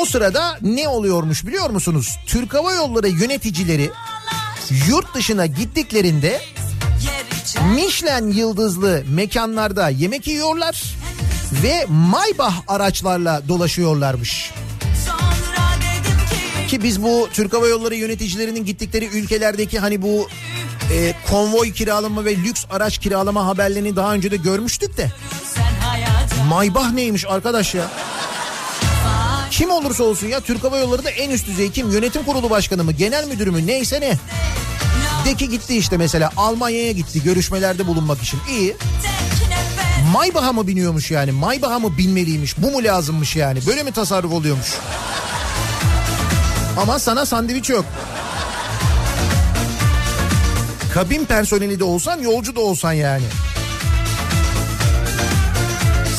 [0.00, 2.18] o sırada ne oluyormuş biliyor musunuz?
[2.26, 3.90] Türk Hava Yolları yöneticileri
[4.88, 6.40] yurt dışına gittiklerinde
[7.74, 10.82] Michelin yıldızlı mekanlarda yemek yiyorlar
[11.62, 14.50] ve Maybach araçlarla dolaşıyorlarmış.
[16.68, 20.28] Ki biz bu Türk Hava Yolları yöneticilerinin gittikleri ülkelerdeki hani bu
[20.92, 25.12] e, konvoy kiralama ve lüks araç kiralama haberlerini daha önce de görmüştük de.
[26.48, 27.84] Maybach neymiş arkadaş ya?
[29.50, 31.90] Kim olursa olsun ya Türk Hava Yolları da en üst düzey kim?
[31.90, 32.92] Yönetim kurulu başkanı mı?
[32.92, 33.66] Genel müdürü mü?
[33.66, 34.18] Neyse ne?
[35.24, 38.40] Deki gitti işte mesela Almanya'ya gitti görüşmelerde bulunmak için.
[38.50, 38.76] İyi.
[40.12, 41.32] Maybach'a mı biniyormuş yani?
[41.32, 42.58] Maybach'a mı binmeliymiş?
[42.58, 43.66] Bu mu lazımmış yani?
[43.66, 44.68] Böyle mi tasarruf oluyormuş?
[46.78, 47.84] Ama sana sandviç yok.
[50.94, 53.24] Kabin personeli de olsan yolcu da olsan yani.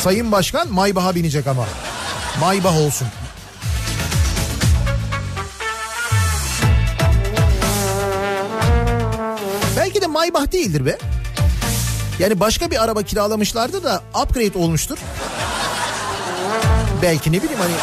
[0.03, 1.65] Sayın Başkan Maybach'a binecek ama.
[2.39, 3.07] Maybach olsun.
[9.77, 10.97] Belki de Maybach değildir be.
[12.19, 14.97] Yani başka bir araba kiralamışlardı da upgrade olmuştur.
[17.01, 17.73] Belki ne bileyim hani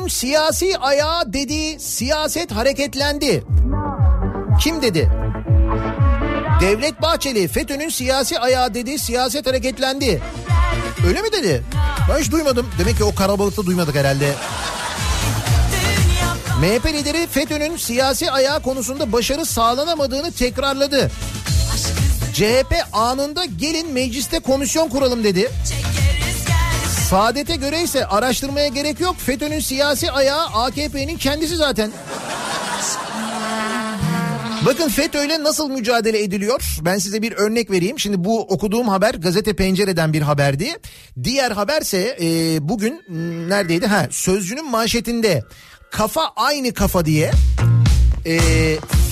[0.00, 3.44] FETÖ'nün siyasi ayağı dedi, siyaset hareketlendi.
[4.60, 5.10] Kim dedi?
[6.60, 10.22] Devlet Bahçeli FETÖ'nün siyasi ayağı dedi, siyaset hareketlendi.
[11.06, 11.62] Öyle mi dedi?
[12.10, 12.66] Ben hiç duymadım.
[12.78, 14.34] Demek ki o karabalıkta duymadık herhalde.
[16.60, 21.10] MHP lideri FETÖ'nün siyasi ayağı konusunda başarı sağlanamadığını tekrarladı.
[22.34, 25.50] CHP anında gelin mecliste komisyon kuralım dedi.
[27.10, 29.16] Saadet'e göre ise araştırmaya gerek yok.
[29.18, 31.90] FETÖ'nün siyasi ayağı AKP'nin kendisi zaten.
[34.66, 36.76] Bakın FETÖ'yle nasıl mücadele ediliyor?
[36.80, 37.98] Ben size bir örnek vereyim.
[37.98, 40.68] Şimdi bu okuduğum haber gazete pencereden bir haberdi.
[41.24, 43.02] Diğer haberse e, bugün
[43.48, 43.86] neredeydi?
[43.86, 45.42] Ha Sözcü'nün manşetinde
[45.90, 47.30] kafa aynı kafa diye
[48.26, 48.38] e,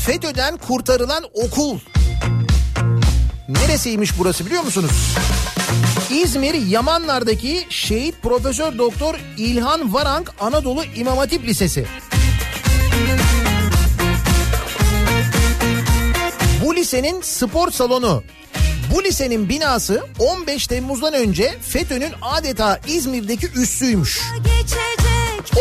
[0.07, 1.78] FETÖ'den kurtarılan okul.
[3.49, 5.14] Neresiymiş burası biliyor musunuz?
[6.10, 11.86] İzmir Yamanlar'daki Şehit Profesör Doktor İlhan Varank Anadolu İmam Hatip Lisesi.
[16.64, 18.22] Bu lisenin spor salonu.
[18.94, 24.20] Bu lisenin binası 15 Temmuz'dan önce FETÖ'nün adeta İzmir'deki üssüymüş.
[24.44, 24.98] Geçecek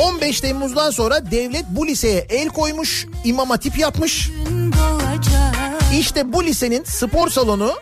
[0.05, 4.29] 15 Temmuz'dan sonra devlet bu liseye el koymuş, imam hatip yapmış.
[5.99, 7.73] İşte bu lisenin spor salonu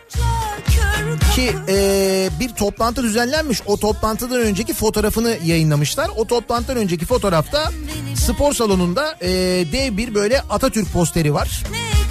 [1.36, 3.62] kör ki e, bir toplantı düzenlenmiş.
[3.66, 6.10] O toplantıdan önceki fotoğrafını yayınlamışlar.
[6.16, 7.70] O toplantıdan önceki fotoğrafta
[8.14, 9.28] spor salonunda e,
[9.72, 11.64] dev bir böyle Atatürk posteri var.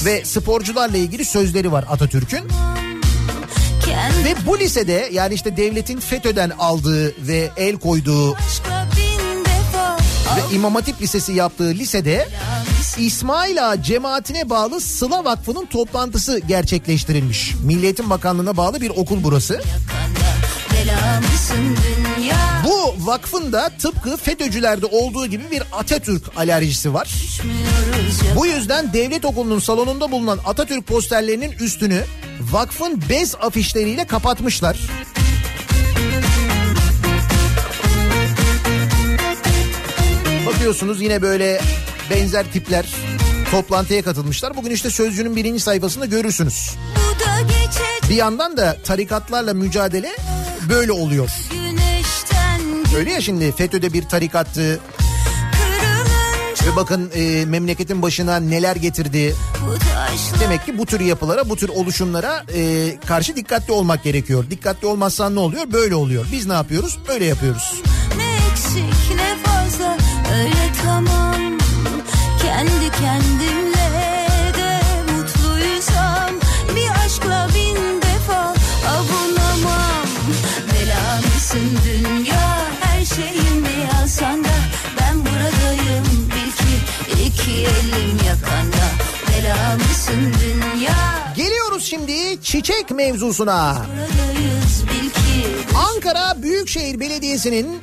[0.05, 2.49] Ve sporcularla ilgili sözleri var Atatürk'ün.
[4.25, 8.33] Ve bu lisede yani işte devletin FETÖ'den aldığı ve el koyduğu
[10.35, 12.27] ve İmam Hatip Lisesi yaptığı lisede
[12.97, 17.55] İsmail Ağa cemaatine bağlı Sıla Vakfı'nın toplantısı gerçekleştirilmiş.
[17.63, 19.61] Milliyetin Bakanlığı'na bağlı bir okul burası.
[22.65, 27.13] Bu vakfın da tıpkı FETÖ'cülerde olduğu gibi bir Atatürk alerjisi var.
[28.35, 32.03] Bu yüzden devlet okulunun salonunda bulunan Atatürk posterlerinin üstünü
[32.51, 34.79] vakfın bez afişleriyle kapatmışlar.
[40.45, 41.61] Bakıyorsunuz yine böyle
[42.09, 42.85] benzer tipler
[43.51, 44.57] toplantıya katılmışlar.
[44.57, 46.75] Bugün işte Sözcü'nün birinci sayfasında görürsünüz.
[48.09, 50.15] Bir yandan da tarikatlarla mücadele
[50.69, 51.29] böyle oluyor.
[52.97, 54.79] Öyle ya şimdi FETÖ'de bir tarikattı
[56.65, 59.35] ve bakın e, memleketin başına neler getirdi.
[60.39, 64.45] Demek ki bu tür yapılara, bu tür oluşumlara e, karşı dikkatli olmak gerekiyor.
[64.49, 65.63] Dikkatli olmazsan ne oluyor?
[65.73, 66.25] Böyle oluyor.
[66.31, 66.97] Biz ne yapıyoruz?
[67.07, 67.81] Öyle yapıyoruz.
[68.17, 69.97] Ne eksik ne fazla
[70.39, 70.64] öyle
[72.65, 73.89] Kendi kendimle
[74.57, 74.79] de
[75.11, 76.29] mutluysam
[76.75, 78.53] Bir aşkla bin defa
[78.89, 80.07] avunamam.
[80.73, 82.57] Bela mısın dünya?
[82.81, 84.49] Her şeyimi alsan da
[84.99, 88.85] Ben buradayım bil ki iki elim yakanda.
[89.27, 91.33] Bela mısın dünya?
[91.35, 93.85] Geliyoruz şimdi çiçek mevzusuna.
[95.75, 97.81] Ankara Büyükşehir Belediyesi'nin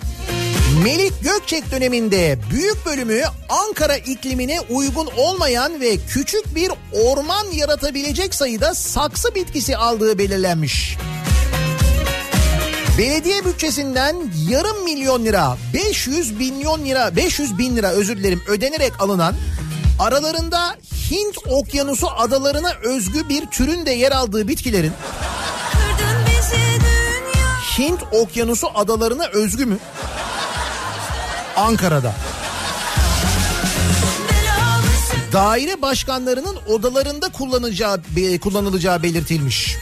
[0.85, 8.75] Melik Gökçek döneminde büyük bölümü Ankara iklimine uygun olmayan ve küçük bir orman yaratabilecek sayıda
[8.75, 10.97] saksı bitkisi aldığı belirlenmiş.
[12.99, 14.17] Belediye bütçesinden
[14.49, 19.35] yarım milyon lira, 500 milyon lira, 500 bin lira özür dilerim ödenerek alınan
[19.99, 20.77] aralarında
[21.11, 24.93] Hint Okyanusu adalarına özgü bir türün de yer aldığı bitkilerin
[27.79, 29.79] Hint Okyanusu adalarına özgü mü?
[31.57, 32.13] Ankara'da.
[35.33, 38.01] Daire başkanlarının odalarında kullanacağı
[38.43, 39.77] kullanılacağı belirtilmiş.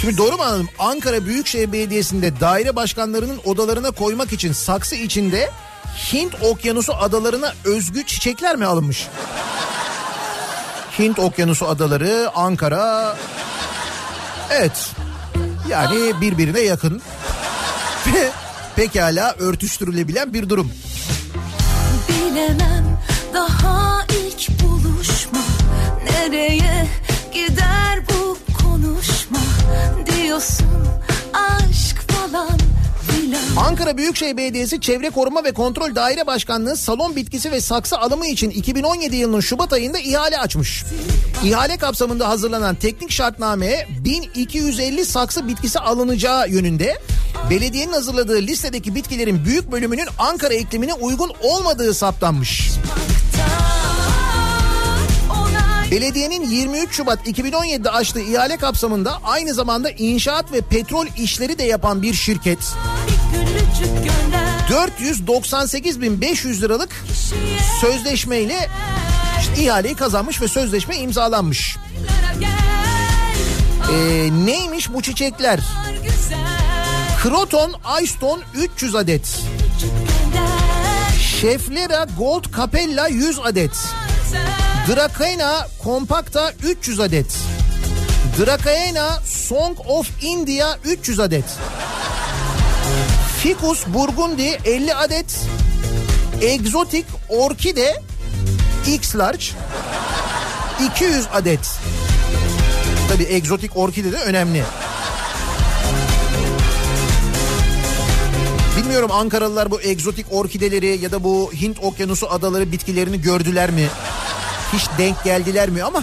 [0.00, 0.68] Şimdi doğru mu anladım?
[0.78, 5.50] Ankara Büyükşehir Belediyesi'nde daire başkanlarının odalarına koymak için saksı içinde
[6.12, 9.06] Hint Okyanusu adalarına özgü çiçekler mi alınmış?
[10.98, 13.16] Hint Okyanusu adaları, Ankara.
[14.50, 14.90] Evet.
[15.68, 17.02] Yani birbirine yakın.
[18.76, 20.72] Pekala örtüştürülebilen bir durum.
[22.08, 22.98] Bilemem
[23.34, 25.40] daha ilk buluşma.
[26.04, 26.86] Nereye
[27.32, 29.38] gider bu konuşma?
[30.06, 30.66] Diyorsun
[31.32, 32.58] aşk falan
[33.56, 38.50] Ankara Büyükşehir Belediyesi Çevre Koruma ve Kontrol Daire Başkanlığı salon bitkisi ve saksı alımı için
[38.50, 40.84] 2017 yılının Şubat ayında ihale açmış.
[41.44, 46.98] İhale kapsamında hazırlanan teknik şartnameye 1250 saksı bitkisi alınacağı yönünde
[47.50, 52.70] belediyenin hazırladığı listedeki bitkilerin büyük bölümünün Ankara iklimine uygun olmadığı saptanmış.
[55.90, 62.02] Belediyenin 23 Şubat 2017'de açtığı ihale kapsamında aynı zamanda inşaat ve petrol işleri de yapan
[62.02, 62.58] bir şirket
[63.06, 64.46] bir gülücük gönder
[65.28, 67.04] 498.500 liralık
[67.80, 68.68] sözleşmeyle
[69.40, 71.76] işte ihaleyi kazanmış ve sözleşme imzalanmış.
[73.92, 75.60] Ee, neymiş bu çiçekler?
[77.22, 79.40] Kroton Ayston 300 adet.
[81.40, 83.72] Şeflera Gold Capella 100 adet.
[84.86, 87.26] Dracaena Compacta 300 adet.
[88.38, 91.44] Dracaena Song of India 300 adet.
[93.38, 95.40] Ficus Burgundy 50 adet.
[96.40, 98.02] Exotic Orkide
[98.86, 99.44] X large
[100.78, 101.70] 200 adet.
[103.08, 104.62] Tabii egzotik orkide de önemli.
[108.76, 113.88] Bilmiyorum Ankaralılar bu egzotik orkideleri ya da bu Hint okyanusu adaları bitkilerini gördüler mi?
[114.72, 116.02] Hiç denk geldiler mi ama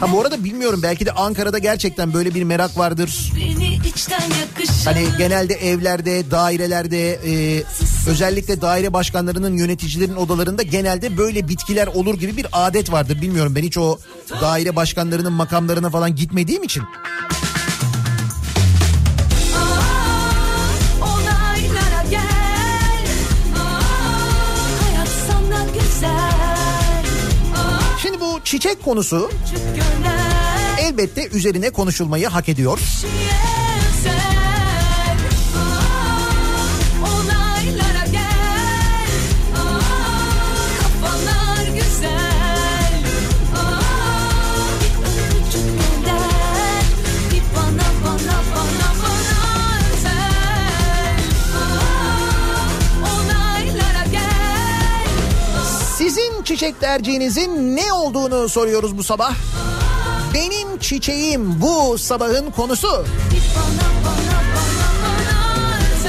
[0.00, 3.32] ha bu arada bilmiyorum belki de Ankara'da gerçekten böyle bir merak vardır.
[4.84, 7.62] Hani genelde evlerde, dairelerde, e,
[8.06, 13.22] özellikle daire başkanlarının, yöneticilerin odalarında genelde böyle bitkiler olur gibi bir adet vardır.
[13.22, 13.98] Bilmiyorum ben hiç o
[14.40, 16.82] daire başkanlarının makamlarına falan gitmediğim için.
[28.48, 29.30] Çiçek konusu
[30.80, 32.78] elbette üzerine konuşulmayı hak ediyor.
[56.58, 59.34] Çiçek tercihinizin ne olduğunu soruyoruz bu sabah.
[60.34, 62.88] Benim çiçeğim bu sabahın konusu.
[62.88, 63.04] Bana
[64.04, 64.77] bana bana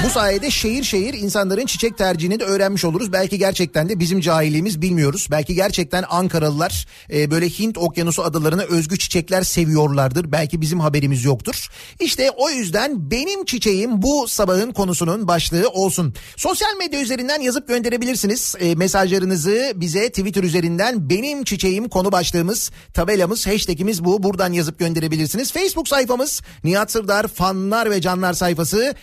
[0.06, 3.14] Bu sayede şehir şehir insanların çiçek tercihini de öğrenmiş oluruz.
[3.14, 5.28] Belki gerçekten de bizim cahilliğimiz bilmiyoruz.
[5.32, 10.32] Belki gerçekten Ankaralılar e, böyle Hint okyanusu adalarına özgü çiçekler seviyorlardır.
[10.32, 11.68] Belki bizim haberimiz yoktur.
[12.00, 16.14] İşte o yüzden benim çiçeğim bu sabahın konusunun başlığı olsun.
[16.38, 18.56] Sosyal medya üzerinden yazıp gönderebilirsiniz.
[18.60, 24.24] E, mesajlarınızı bize Twitter üzerinden benim çiçeğim konu başlığımız, tabelamız, hashtagimiz bu.
[24.24, 25.52] Buradan yazıp gönderebilirsiniz.
[25.52, 28.96] Facebook sayfamız Nihat Sırdar fanlar ve canlar sayfası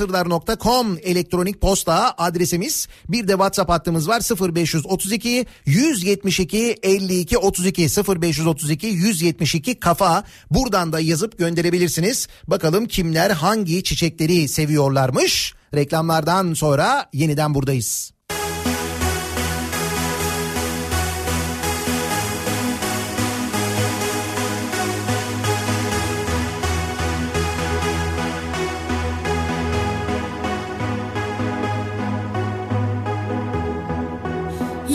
[0.00, 2.88] nihatetnihatsırdar.com elektronik posta adresimiz.
[3.08, 4.20] Bir de WhatsApp hattımız var
[4.54, 10.24] 0532 172 52 32 0532 172 kafa.
[10.50, 12.28] Buradan da yazıp gönderebilirsiniz.
[12.46, 15.54] Bakalım kimler hangi çiçekleri seviyorlarmış.
[15.74, 18.12] Reklamlardan sonra yeniden buradayız.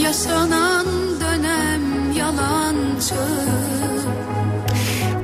[0.05, 0.85] Yaşanan
[1.21, 3.15] dönem yalancı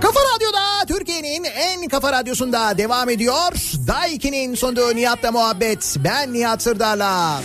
[0.01, 3.51] Kafa Radyo'da Türkiye'nin en kafa radyosunda devam ediyor.
[3.88, 5.95] Daiki'nin sonunda Nihat'la muhabbet.
[5.99, 7.41] Ben Nihat Sırdar'la.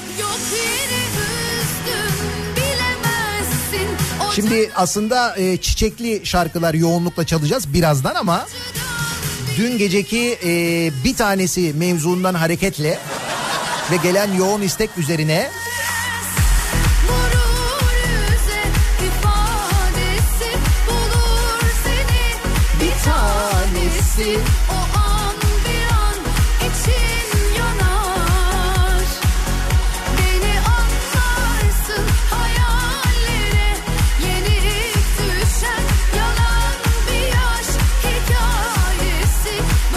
[4.34, 8.47] Şimdi aslında e, çiçekli şarkılar yoğunlukla çalacağız birazdan ama
[9.57, 10.51] dün geceki e,
[11.05, 12.99] bir tanesi mevzundan hareketle
[13.91, 15.51] ve gelen yoğun istek üzerine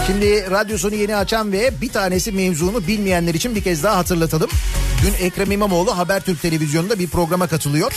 [0.06, 4.50] Şimdi radyosunu yeni açan ve bir tanesi mevzunu bilmeyenler için bir kez daha hatırlatalım.
[5.02, 7.92] Dün Ekrem İmamoğlu Habertürk Televizyonu'nda bir programa katılıyor.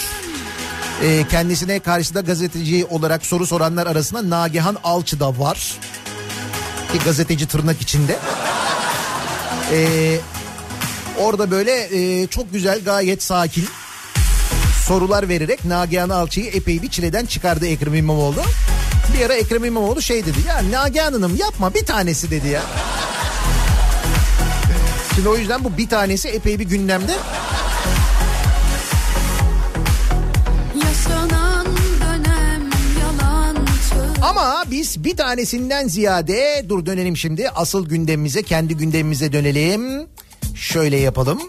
[1.04, 5.78] Ee, kendisine karşıda gazeteci olarak soru soranlar arasında Nagihan Alçı da var.
[6.94, 8.20] Bir gazeteci tırnak içinde.
[9.72, 10.18] Ee,
[11.20, 13.68] orada böyle e, çok güzel gayet sakin
[14.88, 18.42] sorular vererek Nagihan Alçı'yı epey bir çileden çıkardı Ekrem İmamoğlu.
[19.18, 22.62] Bir ara Ekrem İmamoğlu şey dedi ya Nagihan Hanım yapma bir tanesi dedi ya.
[25.16, 27.14] Şimdi o yüzden bu bir tanesi epey bir gündemde.
[34.24, 40.08] Ama biz bir tanesinden ziyade dur dönelim şimdi asıl gündemimize kendi gündemimize dönelim.
[40.56, 41.40] Şöyle yapalım.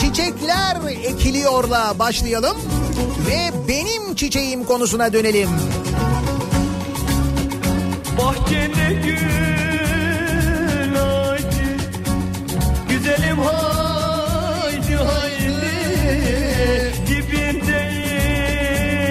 [0.00, 2.56] Çiçekler ekiliyorla başlayalım
[3.28, 5.48] ve benim çiçeğim konusuna dönelim.
[8.54, 9.34] Bahçende gül
[12.88, 15.72] Güzelim haydi haydi.
[17.08, 17.80] Dibinde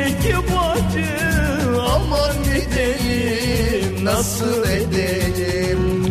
[0.10, 1.08] iki bacı
[1.82, 6.04] Aman gidelim nasıl edelim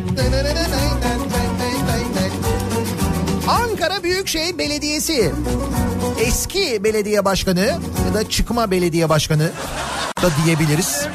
[3.48, 5.32] Ankara Büyükşehir Belediyesi.
[6.20, 7.60] Eski belediye başkanı
[8.06, 9.50] ya da çıkma belediye başkanı
[10.22, 11.06] da diyebiliriz.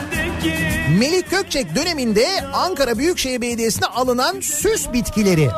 [0.99, 5.49] Melik Gökçek döneminde Ankara Büyükşehir Belediyesi'ne alınan süs bitkileri,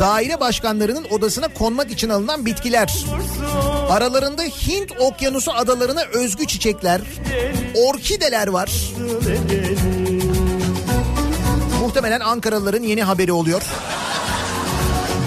[0.00, 3.04] daire başkanlarının odasına konmak için alınan bitkiler,
[3.90, 7.00] aralarında Hint Okyanusu adalarına özgü çiçekler,
[7.74, 8.92] orkideler var.
[11.80, 13.62] Muhtemelen Ankaralıların yeni haberi oluyor.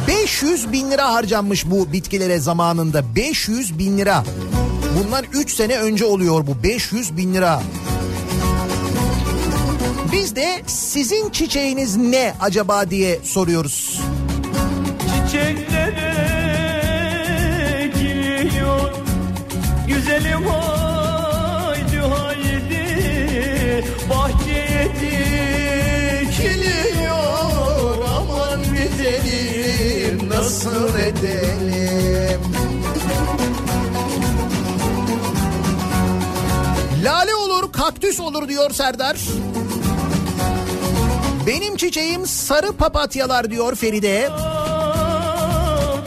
[0.08, 4.24] 500 bin lira harcanmış bu bitkilere zamanında 500 bin lira.
[5.00, 7.62] Bunlar 3 sene önce oluyor bu 500 bin lira.
[10.12, 14.00] Biz de sizin çiçeğiniz ne acaba diye soruyoruz.
[15.26, 16.14] Çiçeklere
[17.96, 18.92] giriyor
[19.88, 22.86] güzelim haydi haydi
[24.10, 24.92] bahçeye
[26.22, 27.18] dikiliyor
[28.18, 32.42] aman gidelim nasıl edelim.
[37.04, 39.18] Lale olur, kaktüs olur diyor Serdar.
[41.48, 44.30] Benim çiçeğim sarı papatyalar diyor Feride.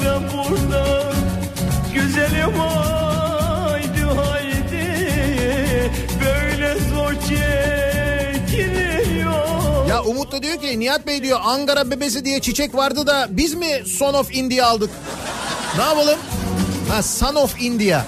[0.04, 1.02] Ben burada
[1.94, 4.84] güzelim haydi haydi
[6.24, 7.12] böyle zor
[8.40, 9.30] çekiliyor.
[9.88, 13.54] Ya Umut da diyor ki Nihat Bey diyor Ankara bebesi diye çiçek vardı da biz
[13.54, 14.90] mi Son of India aldık?
[15.76, 16.18] Ne yapalım?
[16.90, 18.02] Ha Son of India.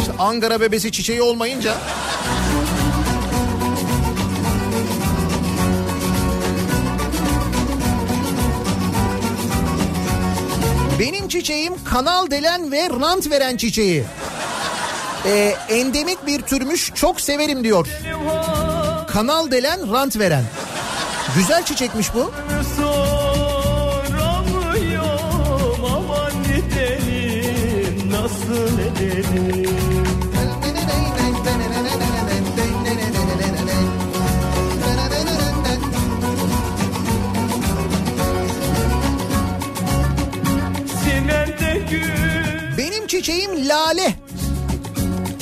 [0.00, 1.74] işte Ankara bebesi çiçeği olmayınca.
[10.98, 14.04] Benim çiçeğim kanal delen ve rant veren çiçeği.
[15.26, 17.88] Ee, endemik bir türmüş çok severim diyor.
[19.08, 20.44] Kanal delen rant veren.
[21.36, 22.32] Güzel çiçekmiş bu.
[43.26, 44.14] Çiçeğim lale.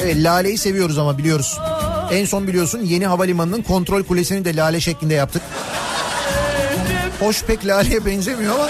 [0.03, 1.59] Evet laleyi seviyoruz ama biliyoruz.
[2.13, 5.43] En son biliyorsun yeni havalimanının kontrol kulesini de lale şeklinde yaptık.
[7.21, 8.69] Hoş pek laleye benzemiyor ama.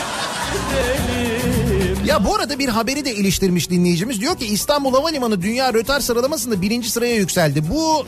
[2.07, 4.21] Ya bu arada bir haberi de iliştirmiş dinleyicimiz.
[4.21, 7.71] Diyor ki İstanbul Havalimanı dünya rötar sıralamasında birinci sıraya yükseldi.
[7.71, 8.07] Bu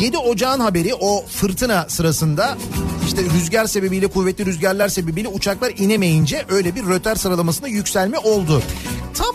[0.00, 2.58] 7 Ocağın haberi o fırtına sırasında
[3.06, 8.62] işte rüzgar sebebiyle kuvvetli rüzgarlar sebebiyle uçaklar inemeyince öyle bir rötar sıralamasında yükselme oldu.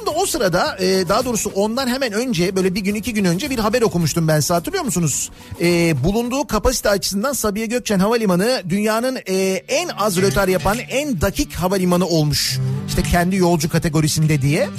[0.10, 3.50] Da o sırada e, daha doğrusu ondan hemen önce böyle bir gün iki gün önce
[3.50, 5.30] bir haber okumuştum ben size hatırlıyor musunuz?
[5.62, 9.36] E, bulunduğu kapasite açısından Sabiha Gökçen Havalimanı dünyanın e,
[9.68, 12.60] en az rötar yapan en dakik havalimanı olmuş.
[12.88, 14.70] İşte kendi yolcu kategorisinde diye.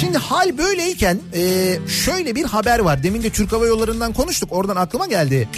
[0.00, 3.02] Şimdi hal böyleyken e, şöyle bir haber var.
[3.02, 5.48] Demin de Türk Hava Yolları'ndan konuştuk oradan aklıma geldi.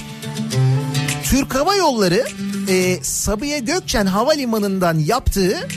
[1.25, 2.25] Türk Hava Yolları
[2.69, 5.69] e, Sabiha Gökçen Havalimanı'ndan yaptığı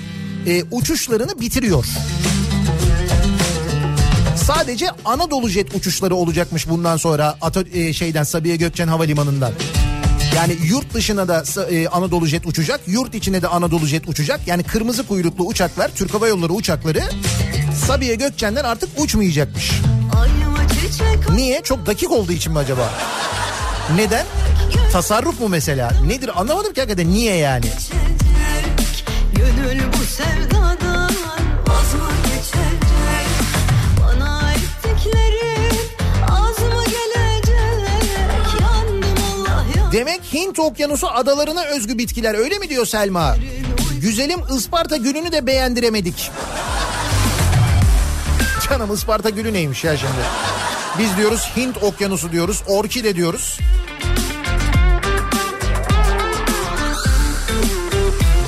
[0.48, 1.86] e, uçuşlarını bitiriyor.
[4.48, 9.52] Sadece Anadolu Jet uçuşları olacakmış bundan sonra Ato, e, şeyden Sabiha Gökçen Havalimanı'ndan.
[10.36, 14.40] Yani yurt dışına da e, Anadolu Jet uçacak, yurt içine de Anadolu Jet uçacak.
[14.48, 17.02] Yani kırmızı kuyruklu uçaklar, Türk Hava Yolları uçakları
[17.88, 19.72] Sabiha Gökçen'den artık uçmayacakmış.
[21.36, 21.62] Niye?
[21.64, 22.90] Çok dakik olduğu için mi acaba?
[23.96, 24.26] Neden?
[24.92, 25.92] Tasarruf mu mesela?
[26.08, 26.32] Nedir?
[26.42, 27.66] Anlamadım ki hakikaten niye yani?
[29.36, 30.53] Gönül bu sevdadan
[39.94, 43.36] Demek Hint okyanusu adalarına özgü bitkiler öyle mi diyor Selma?
[44.02, 46.32] Güzelim Isparta gülünü de beğendiremedik.
[48.70, 50.12] Canım Isparta gülü neymiş ya şimdi?
[51.00, 53.60] Biz diyoruz Hint okyanusu diyoruz, orkide diyoruz.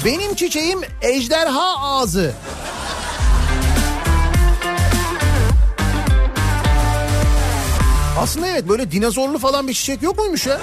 [0.05, 2.33] Benim çiçeğim ejderha ağzı.
[8.19, 10.59] Aslında evet böyle dinozorlu falan bir çiçek yok muymuş ya?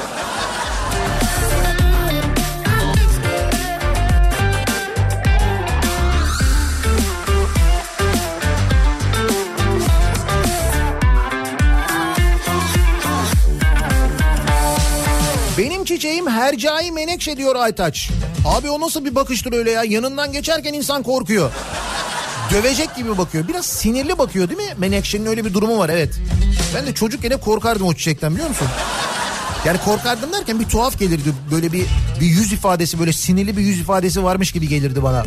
[16.02, 18.10] Çiçeğim hercai menekşe diyor Aytaç.
[18.46, 19.84] Abi o nasıl bir bakıştır öyle ya?
[19.84, 21.50] Yanından geçerken insan korkuyor.
[22.50, 23.48] Dövecek gibi bakıyor.
[23.48, 24.74] Biraz sinirli bakıyor değil mi?
[24.78, 26.14] Menekşe'nin öyle bir durumu var evet.
[26.74, 28.68] Ben de çocukken hep korkardım o çiçekten biliyor musun?
[29.66, 31.34] Yani korkardım derken bir tuhaf gelirdi.
[31.50, 31.84] Böyle bir,
[32.20, 35.24] bir yüz ifadesi böyle sinirli bir yüz ifadesi varmış gibi gelirdi bana.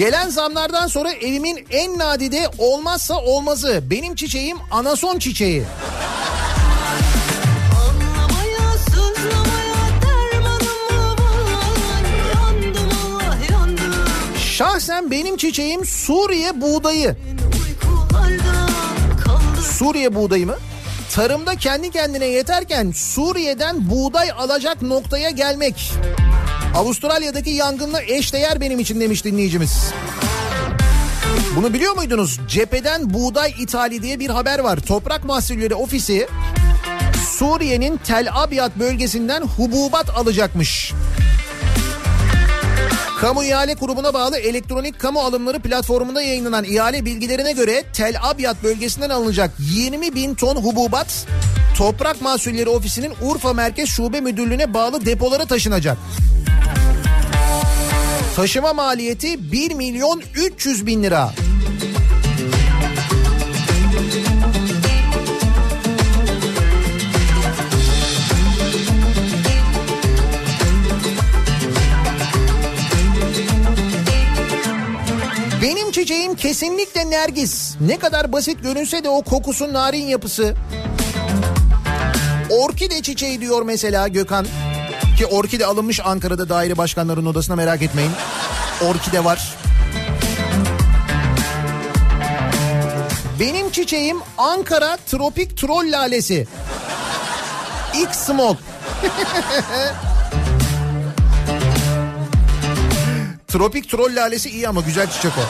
[0.00, 3.80] Gelen zamlardan sonra evimin en nadide olmazsa olmazı.
[3.90, 5.62] Benim çiçeğim anason çiçeği.
[14.38, 17.16] Şahsen benim çiçeğim Suriye buğdayı.
[19.72, 20.56] Suriye buğdayı mı?
[21.14, 25.92] Tarımda kendi kendine yeterken Suriye'den buğday alacak noktaya gelmek.
[26.74, 29.92] Avustralya'daki yangınla eşdeğer benim için demiş dinleyicimiz.
[31.56, 32.40] Bunu biliyor muydunuz?
[32.48, 34.76] Cepheden buğday ithali diye bir haber var.
[34.76, 36.28] Toprak Mahsulleri Ofisi
[37.38, 40.92] Suriye'nin Tel Abyad bölgesinden hububat alacakmış.
[43.20, 49.10] Kamu İhale Kurumu'na bağlı elektronik kamu alımları platformunda yayınlanan ihale bilgilerine göre Tel Abyad bölgesinden
[49.10, 51.26] alınacak 20 bin ton hububat
[51.76, 55.98] Toprak Mahsulleri Ofisi'nin Urfa Merkez Şube Müdürlüğü'ne bağlı depolara taşınacak.
[58.36, 61.32] Taşıma maliyeti 1 milyon 300 bin lira.
[75.62, 77.74] Benim çiçeğim kesinlikle nergis.
[77.80, 80.54] Ne kadar basit görünse de o kokusu narin yapısı.
[82.50, 84.46] Orkide çiçeği diyor mesela Gökhan.
[85.20, 88.12] Ki orkide alınmış Ankara'da daire başkanlarının odasına merak etmeyin.
[88.84, 89.54] Orkide var.
[93.40, 96.46] Benim çiçeğim Ankara tropik troll lalesi.
[98.02, 98.54] X small.
[103.48, 105.42] Tropik troll lalesi iyi ama güzel çiçek o.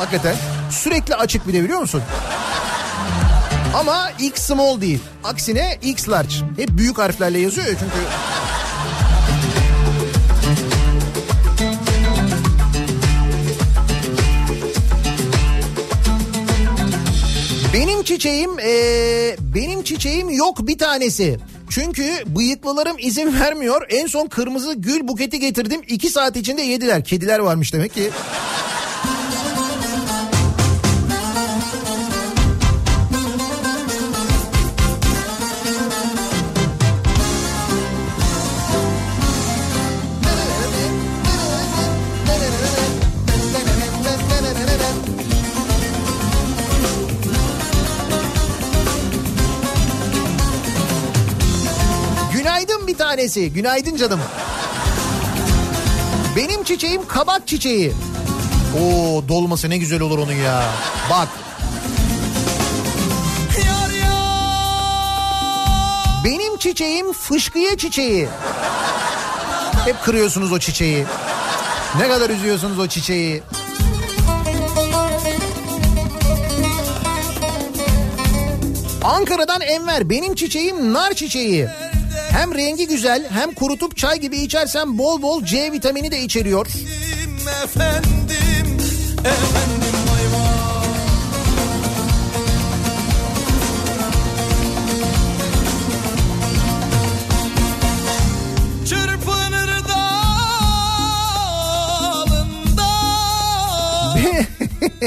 [0.00, 0.36] Hakikaten.
[0.70, 2.02] Sürekli açık bir de biliyor musun?
[3.76, 5.00] Ama X small değil.
[5.24, 6.34] Aksine X large.
[6.56, 7.96] Hep büyük harflerle yazıyor ya çünkü.
[17.76, 21.38] Benim çiçeğim ee, benim çiçeğim yok bir tanesi.
[21.70, 23.86] Çünkü bıyıklılarım izin vermiyor.
[23.88, 25.80] En son kırmızı gül buketi getirdim.
[25.88, 27.04] iki saat içinde yediler.
[27.04, 28.10] Kediler varmış demek ki.
[53.36, 53.52] Tanesi.
[53.52, 54.20] Günaydın canım.
[56.36, 57.92] Benim çiçeğim kabak çiçeği.
[58.80, 60.62] Oo dolması ne güzel olur onun ya.
[61.10, 61.28] Bak.
[66.24, 68.28] Benim çiçeğim fışkıya çiçeği.
[69.84, 71.04] Hep kırıyorsunuz o çiçeği.
[71.98, 73.42] Ne kadar üzüyorsunuz o çiçeği.
[79.04, 81.68] Ankara'dan Enver benim çiçeğim nar çiçeği.
[82.36, 86.66] Hem rengi güzel hem kurutup çay gibi içersen bol bol C vitamini de içeriyor.
[87.64, 88.10] Efendim,
[89.20, 89.86] efendim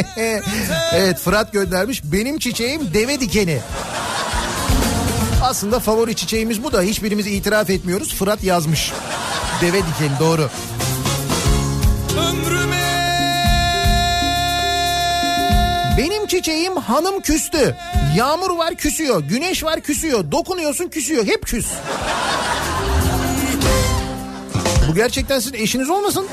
[0.94, 3.60] evet Fırat göndermiş benim çiçeğim deve dikeni.
[5.42, 8.14] Aslında favori çiçeğimiz bu da hiçbirimiz itiraf etmiyoruz.
[8.16, 8.92] Fırat yazmış.
[9.62, 10.50] Deve dikeni doğru.
[12.18, 12.90] ömrüme
[15.98, 17.76] Benim çiçeğim hanım küstü.
[18.16, 19.24] Yağmur var küsüyor.
[19.24, 20.32] Güneş var küsüyor.
[20.32, 21.26] Dokunuyorsun küsüyor.
[21.26, 21.68] Hep küs.
[24.90, 26.28] Bu gerçekten sizin eşiniz olmasın?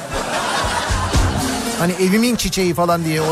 [1.79, 3.21] Hani evimin çiçeği falan diye.
[3.21, 3.25] O...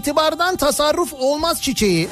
[0.00, 2.08] itibardan tasarruf olmaz çiçeği.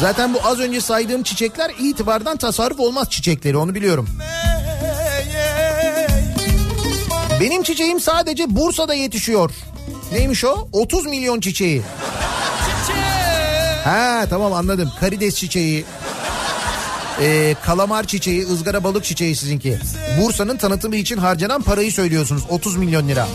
[0.00, 4.08] Zaten bu az önce saydığım çiçekler itibardan tasarruf olmaz çiçekleri onu biliyorum.
[7.40, 9.50] Benim çiçeğim sadece Bursa'da yetişiyor.
[10.12, 10.68] Neymiş o?
[10.72, 11.82] 30 milyon çiçeği.
[13.84, 14.92] Ha tamam anladım.
[15.00, 15.84] Karides çiçeği.
[17.20, 19.78] Ee, kalamar çiçeği, ızgara balık çiçeği sizinki.
[20.20, 22.42] Bursa'nın tanıtımı için harcanan parayı söylüyorsunuz.
[22.48, 23.28] 30 milyon lira.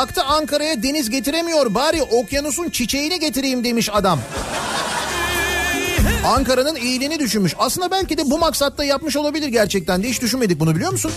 [0.00, 4.20] Baktı Ankara'ya deniz getiremiyor bari okyanusun çiçeğini getireyim demiş adam.
[6.26, 7.54] Ankara'nın iyiliğini düşünmüş.
[7.58, 11.12] Aslında belki de bu maksatta yapmış olabilir gerçekten de hiç düşünmedik bunu biliyor musun?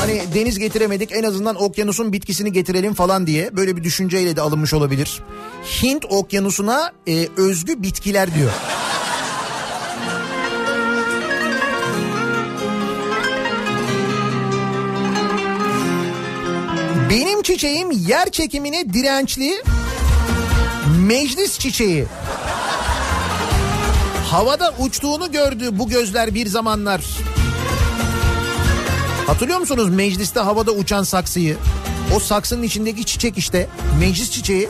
[0.00, 4.74] Hani deniz getiremedik en azından okyanusun bitkisini getirelim falan diye böyle bir düşünceyle de alınmış
[4.74, 5.22] olabilir.
[5.82, 8.50] Hint okyanusuna e, özgü bitkiler diyor.
[17.10, 19.62] Benim çiçeğim yer çekimine dirençli
[20.98, 22.06] meclis çiçeği.
[24.30, 27.00] Havada uçtuğunu gördü bu gözler bir zamanlar.
[29.26, 31.56] Hatırlıyor musunuz mecliste havada uçan saksıyı?
[32.16, 33.68] O saksının içindeki çiçek işte.
[34.00, 34.68] Meclis çiçeği.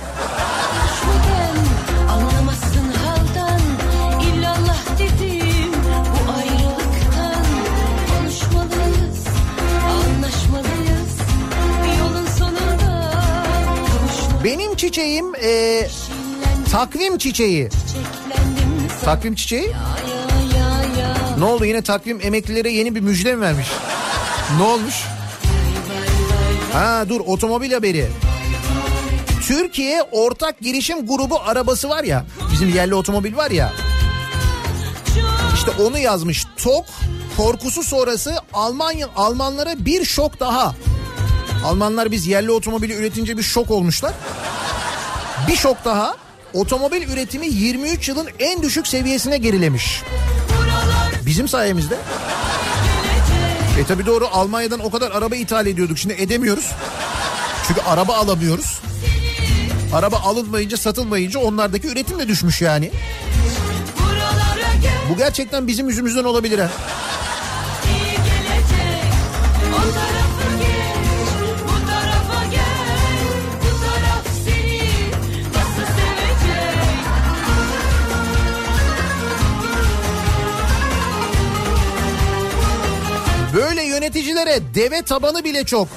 [14.87, 15.82] Çiçeğim e,
[16.72, 17.68] takvim çiçeği.
[19.05, 19.72] Takvim çiçeği?
[21.39, 23.66] Ne oldu yine takvim emeklilere yeni bir müjde mi vermiş?
[24.59, 24.95] Ne olmuş?
[26.72, 28.09] Ha dur otomobil haberi.
[29.47, 32.24] Türkiye Ortak Girişim Grubu arabası var ya.
[32.53, 33.72] Bizim yerli otomobil var ya.
[35.55, 36.45] İşte onu yazmış.
[36.57, 36.87] TOK
[37.37, 40.74] korkusu sonrası Almanya Almanlara bir şok daha.
[41.64, 44.12] Almanlar biz yerli otomobili üretince bir şok olmuşlar.
[45.49, 46.16] Bir şok daha.
[46.55, 50.03] Otomobil üretimi 23 yılın en düşük seviyesine gerilemiş.
[51.26, 51.97] Bizim sayemizde.
[53.80, 56.72] E tabi doğru Almanya'dan o kadar araba ithal ediyorduk şimdi edemiyoruz.
[57.68, 58.80] Çünkü araba alamıyoruz.
[59.95, 62.91] Araba alınmayınca satılmayınca onlardaki üretim de düşmüş yani.
[65.11, 66.70] Bu gerçekten bizim yüzümüzden olabilir ha.
[84.07, 85.88] Yöneticilere deve tabanı bile çok.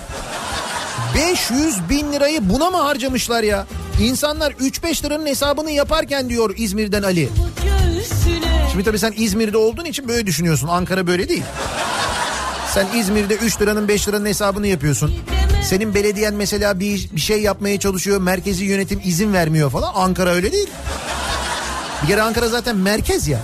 [1.16, 3.66] 500 bin lirayı buna mı harcamışlar ya?
[4.02, 7.30] İnsanlar 3-5 liranın hesabını yaparken diyor İzmir'den Ali.
[8.72, 10.68] Şimdi tabii sen İzmir'de olduğun için böyle düşünüyorsun.
[10.68, 11.44] Ankara böyle değil.
[12.74, 15.14] Sen İzmir'de 3 liranın 5 liranın hesabını yapıyorsun.
[15.64, 18.22] Senin belediyen mesela bir, bir şey yapmaya çalışıyor.
[18.22, 19.94] Merkezi yönetim izin vermiyor falan.
[19.96, 20.70] Ankara öyle değil.
[22.04, 23.40] Bir kere Ankara zaten merkez ya.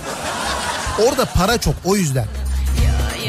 [1.08, 2.26] Orada para çok o yüzden.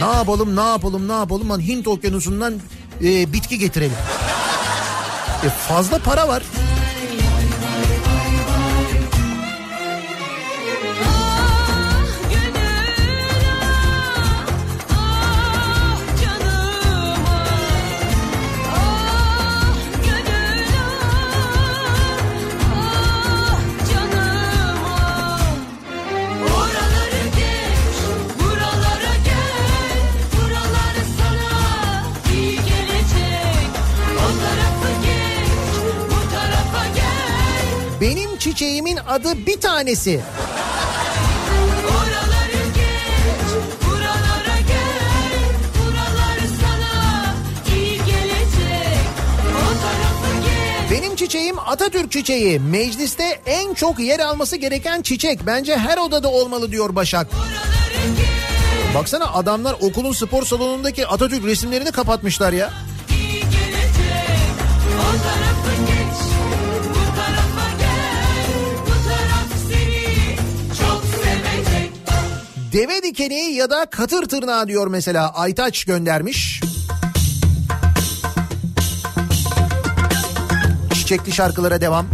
[0.02, 2.54] Ne yapalım ne yapalım ne yapalım lan Hint okyanusundan
[3.04, 3.98] e, bitki getirelim.
[5.46, 6.44] E, fazla para var.
[38.58, 40.22] Çiçeğimin adı bir tanesi.
[50.92, 52.60] Benim çiçeğim Atatürk çiçeği.
[52.60, 55.46] Mecliste en çok yer alması gereken çiçek.
[55.46, 57.28] Bence her odada olmalı diyor Başak.
[58.96, 62.74] Baksana adamlar okulun spor salonundaki Atatürk resimlerini kapatmışlar ya.
[72.78, 76.62] Deve dikeni ya da katır tırnağı diyor mesela Aytaç göndermiş.
[80.94, 82.06] Çiçekli şarkılara devam.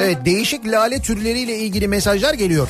[0.00, 2.68] Evet değişik lale türleriyle ilgili mesajlar geliyor.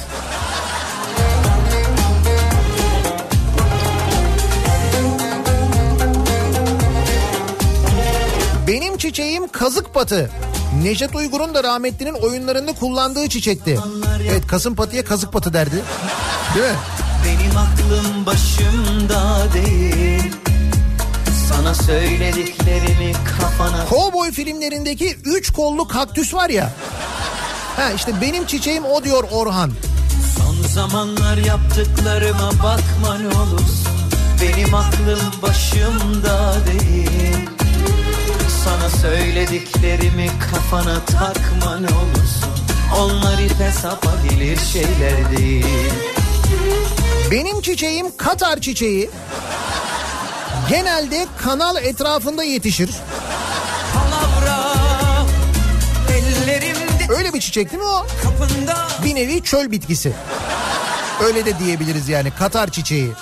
[9.10, 10.30] Çiçeğim kazık patı.
[10.82, 13.78] Neşet Uygur'un da rahmetlinin oyunlarında kullandığı çiçekti.
[14.30, 15.82] Evet kasım patıya kazık patı derdi.
[16.54, 16.76] Değil mi?
[17.24, 20.32] Benim aklım başımda değil
[21.48, 26.72] Sana söylediklerimi kafana Cowboy filmlerindeki üç kollu kaktüs var ya.
[27.76, 29.72] Ha işte benim çiçeğim o diyor Orhan.
[30.36, 33.90] Son zamanlar yaptıklarıma bakma ne olursun
[34.42, 37.59] Benim aklım başımda değil
[38.64, 42.50] Sana söylediklerimi kafana takma ne olursun
[42.98, 45.92] Onlar ipe sapa gelir şeyler değil
[47.30, 49.10] Benim çiçeğim Katar çiçeği.
[50.68, 52.90] Genelde kanal etrafında yetişir.
[57.18, 58.06] Öyle bir çiçek değil mi o?
[58.22, 60.12] kapında Bir nevi çöl bitkisi.
[61.24, 63.12] Öyle de diyebiliriz yani Katar çiçeği.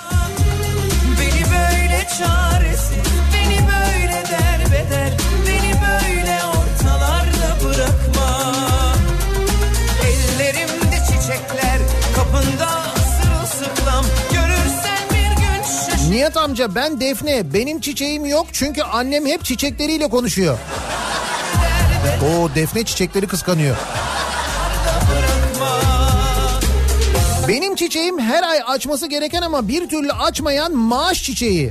[16.09, 20.57] Nihat amca ben Defne benim çiçeğim yok çünkü annem hep çiçekleriyle konuşuyor.
[22.23, 23.75] O Defne çiçekleri kıskanıyor.
[27.47, 31.69] Benim çiçeğim her ay açması gereken ama bir türlü açmayan maaş çiçeği.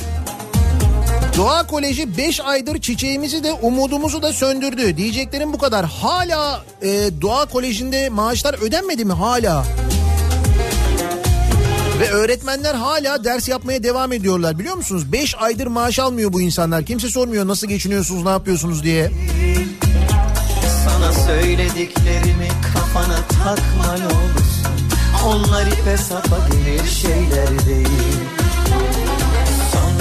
[1.37, 4.97] Doğa Koleji 5 aydır çiçeğimizi de umudumuzu da söndürdü.
[4.97, 5.87] Diyeceklerim bu kadar.
[5.87, 6.89] Hala e,
[7.23, 9.13] Doğa Koleji'nde maaşlar ödenmedi mi?
[9.13, 9.65] Hala.
[12.01, 15.13] Ve öğretmenler hala ders yapmaya devam ediyorlar biliyor musunuz?
[15.13, 16.85] 5 aydır maaş almıyor bu insanlar.
[16.85, 19.11] Kimse sormuyor nasıl geçiniyorsunuz, ne yapıyorsunuz diye.
[20.85, 24.69] Sana söylediklerimi kafana takma olursun
[25.27, 28.19] Onlar ipe sapa gelir şeyler değil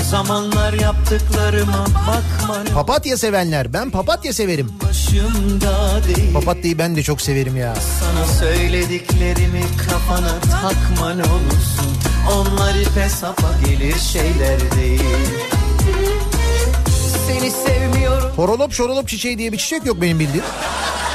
[0.09, 3.73] zamanlar yaptıklarıma bakma Papatya sevenler.
[3.73, 4.71] Ben papatya severim.
[6.33, 7.73] Papatyayı ben de çok severim ya.
[7.75, 11.97] Sana söylediklerimi kafana takma ne olursun
[12.33, 15.01] Onlar ipe sapa gelir şeyler değil
[17.27, 20.45] Seni sevmiyorum Horolop şorolop çiçeği diye bir çiçek yok benim bildiğim.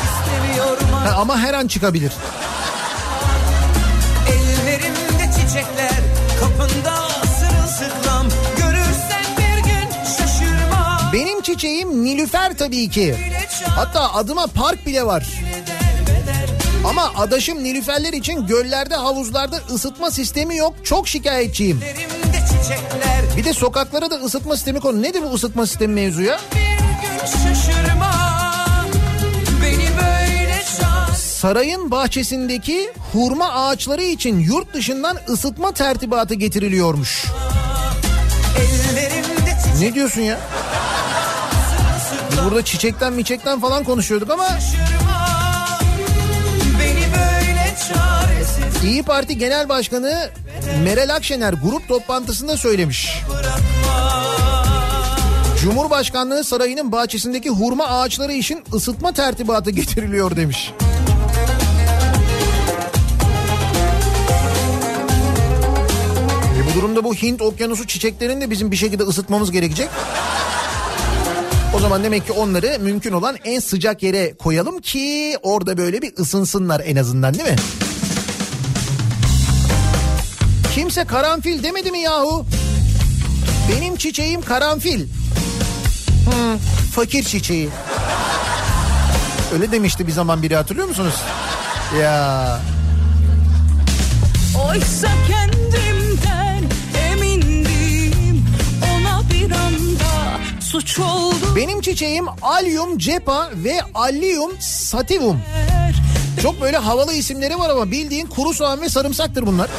[0.05, 2.13] istemiyorum Ha, ama her an çıkabilir.
[4.29, 6.01] Ellerimde çiçekler
[6.41, 7.02] kapında
[11.53, 13.15] çiçeğim Nilüfer tabii ki.
[13.69, 15.27] Hatta adıma park bile var.
[16.85, 20.75] Ama adaşım Nilüferler için göllerde havuzlarda ısıtma sistemi yok.
[20.85, 21.81] Çok şikayetçiyim.
[23.37, 25.03] Bir de sokaklara da ısıtma sistemi konu.
[25.03, 26.41] Nedir bu ısıtma sistemi mevzu ya?
[31.17, 37.27] Sarayın bahçesindeki hurma ağaçları için yurt dışından ısıtma tertibatı getiriliyormuş.
[39.81, 40.39] Ne diyorsun ya?
[42.45, 44.49] Burada çiçekten miçekten falan konuşuyorduk ama
[48.85, 50.31] İyi Parti Genel Başkanı
[50.85, 53.23] Meral Akşener grup toplantısında söylemiş.
[55.63, 60.73] Cumhurbaşkanlığı sarayının bahçesindeki hurma ağaçları için ısıtma tertibatı getiriliyor demiş.
[66.59, 69.89] E bu durumda bu Hint okyanusu çiçeklerini de bizim bir şekilde ısıtmamız gerekecek.
[71.75, 76.13] O zaman demek ki onları mümkün olan en sıcak yere koyalım ki orada böyle bir
[76.19, 77.57] ısınsınlar en azından değil mi?
[80.75, 82.47] Kimse karanfil demedi mi yahu?
[83.71, 85.01] Benim çiçeğim karanfil.
[86.27, 86.59] Hı,
[86.95, 87.69] fakir çiçeği.
[89.55, 91.15] Öyle demişti bir zaman biri hatırlıyor musunuz?
[92.01, 92.61] Ya
[94.69, 95.92] Oysa kendimden
[100.73, 105.41] suç oldu benim çiçeğim Allium cepa ve Allium sativum.
[106.43, 109.71] Çok böyle havalı isimleri var ama bildiğin kuru soğan ve sarımsaktır bunlar.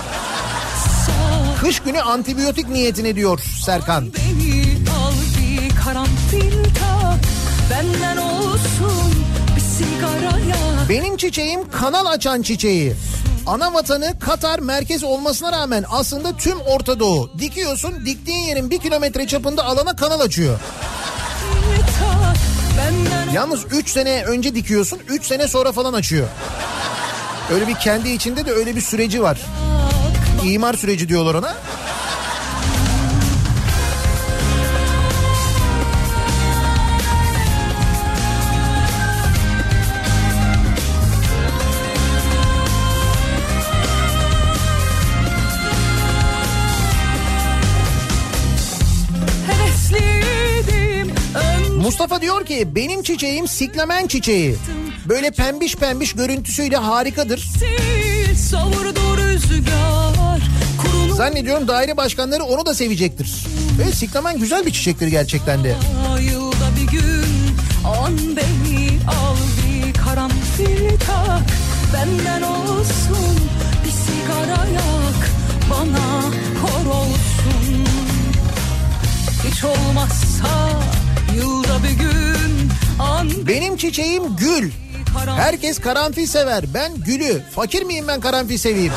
[1.61, 4.13] Kış günü antibiyotik niyetine diyor Serkan.
[4.13, 7.19] Beni al bir karanfil tak
[7.69, 8.32] Benden yak
[10.89, 12.93] Benim çiçeğim kanal açan çiçeği.
[13.47, 17.31] Ana vatanı Katar merkez olmasına rağmen aslında tüm Orta Doğu.
[17.39, 20.59] Dikiyorsun diktiğin yerin bir kilometre çapında alana kanal açıyor.
[23.33, 26.27] Yalnız 3 sene önce dikiyorsun 3 sene sonra falan açıyor.
[27.53, 29.41] Öyle bir kendi içinde de öyle bir süreci var.
[30.43, 31.53] İmar süreci diyorlar ona.
[51.83, 54.55] Mustafa diyor ki benim çiçeğim siklamen çiçeği.
[55.05, 57.49] Böyle pembiş pembiş görüntüsüyle harikadır.
[61.15, 63.45] Zannediyorum daire başkanları onu da sevecektir.
[63.79, 65.75] Ve siklamen güzel bir çiçektir gerçekten de.
[66.31, 67.25] yılda bir gün
[68.01, 71.43] An beni al bir karanfil tak
[71.93, 73.39] Benden olsun
[73.85, 75.29] bir sigara yak
[75.71, 76.21] Bana
[76.61, 77.85] kor olsun
[79.47, 80.69] Hiç olmazsa
[83.47, 84.71] Benim çiçeğim gül.
[85.25, 86.63] Herkes karanfil sever.
[86.73, 87.41] Ben gülü.
[87.55, 88.93] Fakir miyim ben karanfil seveyim?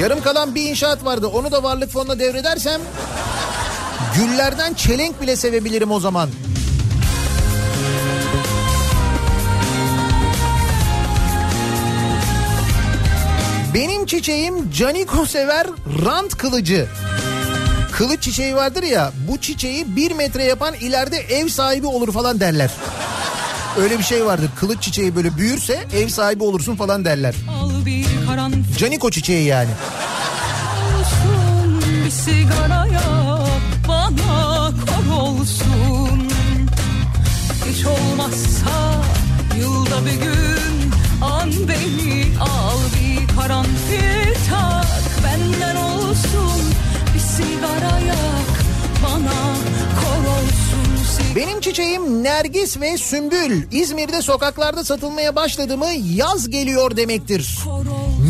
[0.00, 1.26] Yarım kalan bir inşaat vardı.
[1.26, 2.80] Onu da varlık fonuna devredersem
[4.16, 6.28] güllerden çelenk bile sevebilirim o zaman.
[13.74, 15.66] Benim çiçeğim Caniko sever
[16.04, 16.88] rant kılıcı.
[18.02, 22.70] Kılıç çiçeği vardır ya bu çiçeği bir metre yapan ileride ev sahibi olur falan derler.
[23.78, 24.50] Öyle bir şey vardır.
[24.60, 27.34] Kılıç çiçeği böyle büyürse ev sahibi olursun falan derler.
[28.78, 29.70] Caniko çiçeği yani.
[30.98, 36.28] olsun Bir sigara yak bana kor olsun
[37.70, 39.02] Hiç olmazsa
[39.58, 40.92] yılda bir gün
[41.22, 43.01] an beni al bir
[51.72, 57.58] çiçeğim Nergis ve Sümbül İzmir'de sokaklarda satılmaya başladı mı yaz geliyor demektir.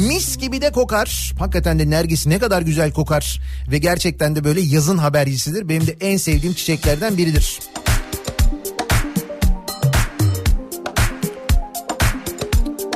[0.08, 1.34] Mis gibi de kokar.
[1.38, 3.40] Hakikaten de Nergis ne kadar güzel kokar.
[3.68, 5.68] Ve gerçekten de böyle yazın habercisidir.
[5.68, 7.58] Benim de en sevdiğim çiçeklerden biridir.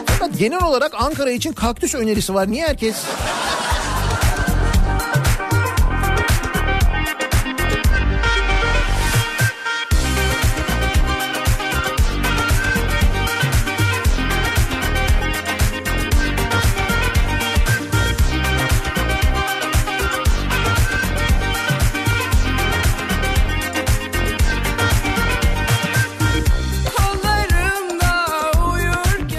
[0.07, 2.51] Fakat genel olarak Ankara için kaktüs önerisi var.
[2.51, 2.97] Niye herkes...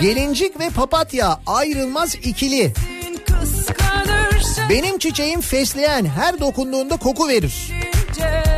[0.08, 2.74] Gelincik ve papatya ayrılmaz ikili.
[4.70, 7.72] Benim çiçeğim fesleğen her dokunduğunda koku verir.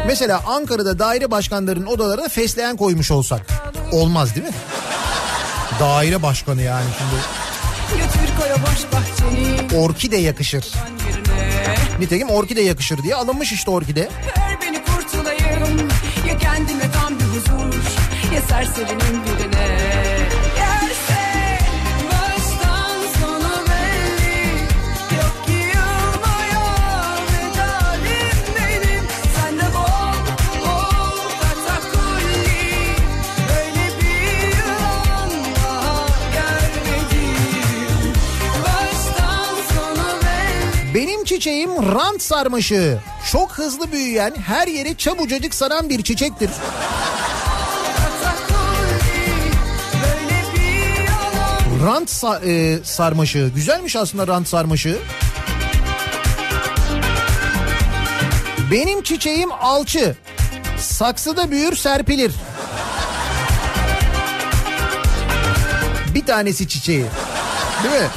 [0.08, 3.42] Mesela Ankara'da daire başkanlarının odalarına fesleğen koymuş olsak.
[3.92, 4.54] Olmaz değil mi?
[5.80, 7.16] Daire başkanı yani şimdi.
[9.76, 10.66] Orkide yakışır.
[12.00, 14.02] Nitekim orkide yakışır diye alınmış işte orkide.
[14.02, 15.90] Ver beni kurtulayım
[16.28, 17.74] Ya kendime tam bir huzur
[18.36, 19.79] Ya serserinin birine
[41.40, 43.00] çiçeğim rant sarmaşığı.
[43.32, 46.50] Çok hızlı büyüyen, her yeri çabucacık saran bir çiçektir.
[51.86, 53.52] Rant sa- e, sarmaşığı.
[53.56, 54.98] Güzelmiş aslında rant sarmaşığı.
[58.72, 60.16] Benim çiçeğim alçı.
[60.78, 62.32] Saksıda büyür serpilir.
[66.16, 67.06] Bir tanesi çiçeği.
[67.84, 68.10] Değil mi?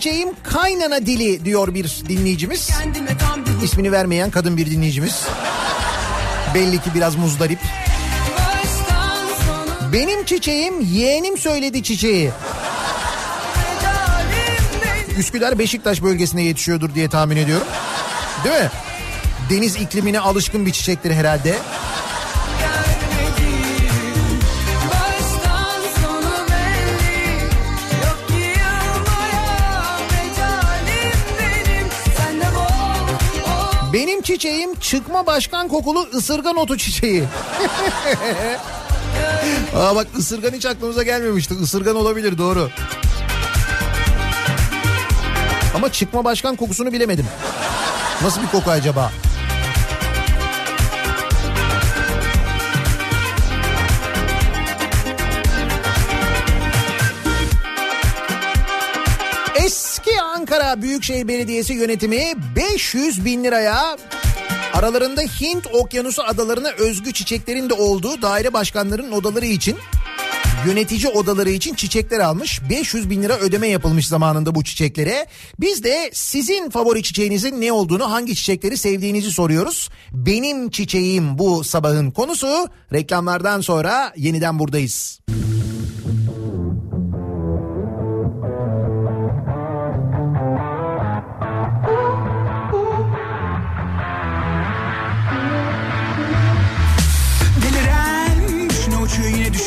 [0.00, 2.70] Çiçeğim kaynana dili diyor bir dinleyicimiz.
[3.62, 5.24] İsmini vermeyen kadın bir dinleyicimiz.
[6.54, 7.58] Belli ki biraz muzdarip.
[9.92, 12.30] Benim çiçeğim yeğenim söyledi çiçeği.
[15.18, 17.66] Üsküdar Beşiktaş bölgesinde yetişiyordur diye tahmin ediyorum.
[18.44, 18.70] Değil mi?
[19.50, 21.54] Deniz iklimine alışkın bir çiçektir herhalde.
[34.90, 37.24] Çıkma başkan kokulu ısırgan otu çiçeği.
[39.76, 41.54] Aa bak ısırgan hiç aklımıza gelmemişti.
[41.62, 42.70] Isırgan olabilir doğru.
[45.74, 47.26] Ama çıkma başkan kokusunu bilemedim.
[48.22, 49.12] Nasıl bir koku acaba?
[59.64, 63.96] Eski Ankara Büyükşehir Belediyesi yönetimi 500 bin liraya
[64.72, 69.76] aralarında Hint Okyanusu adalarına özgü çiçeklerin de olduğu daire başkanlarının odaları için
[70.66, 72.60] yönetici odaları için çiçekler almış.
[72.70, 75.26] 500 bin lira ödeme yapılmış zamanında bu çiçeklere.
[75.60, 79.88] Biz de sizin favori çiçeğinizin ne olduğunu, hangi çiçekleri sevdiğinizi soruyoruz.
[80.12, 82.68] Benim çiçeğim bu sabahın konusu.
[82.92, 85.20] Reklamlardan sonra yeniden buradayız.
[85.28, 85.59] Deliren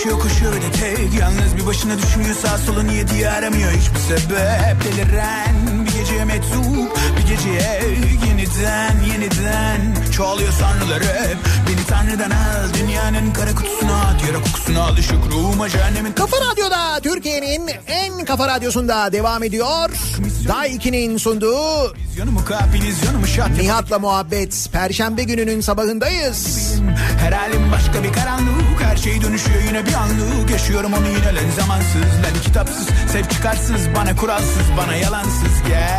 [0.03, 1.19] düşüyor koşuyor öyle tek.
[1.19, 3.71] Yalnız bir başına düşünüyor sağ sola niye diye aramıyor.
[3.71, 4.83] Hiçbir sebep.
[4.83, 7.81] Deliren bir geceye meczup bir geceye
[8.27, 10.11] yeniden yeniden.
[10.11, 12.73] Çoğalıyor sanrılar hep Beni tanrıdan al.
[12.79, 19.11] Dünyanın kara kutusuna at Yara kokusuna alışık ruhuma cehennemin Kafa Radyo'da Türkiye'nin en kafa radyosunda
[19.11, 19.89] devam ediyor.
[20.47, 21.93] Day 2'nin sunduğu
[23.61, 24.69] Nihat'la muhabbet.
[24.71, 26.73] Perşembe gününün sabahındayız.
[27.19, 28.81] Her halim başka bir karanlık.
[28.81, 30.49] Her şey dönüşüyor yine bir anlık.
[30.51, 31.95] Yaşıyorum onu yine len zamansız.
[31.95, 35.63] Len kitapsız, sev çıkarsız Bana kuralsız, bana yalansız.
[35.67, 35.92] Gel,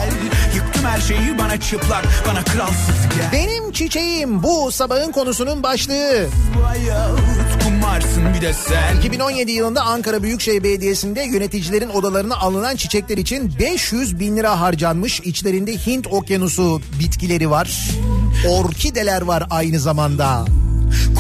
[0.55, 6.27] yıktım her şeyi bana çıplak Bana kralsız gel Benim çiçeğim bu sabahın konusunun başlığı.
[6.59, 13.19] Bu hayat kumarsın bir de sen 2017 yılında Ankara Büyükşehir Belediyesi'nde yöneticilerin odalarına alınan çiçekler
[13.19, 15.21] için 500 bin lira harcanmış.
[15.21, 17.91] İçlerinde Hint okyanusu bitkileri var.
[18.49, 20.45] Orkideler var aynı zamanda.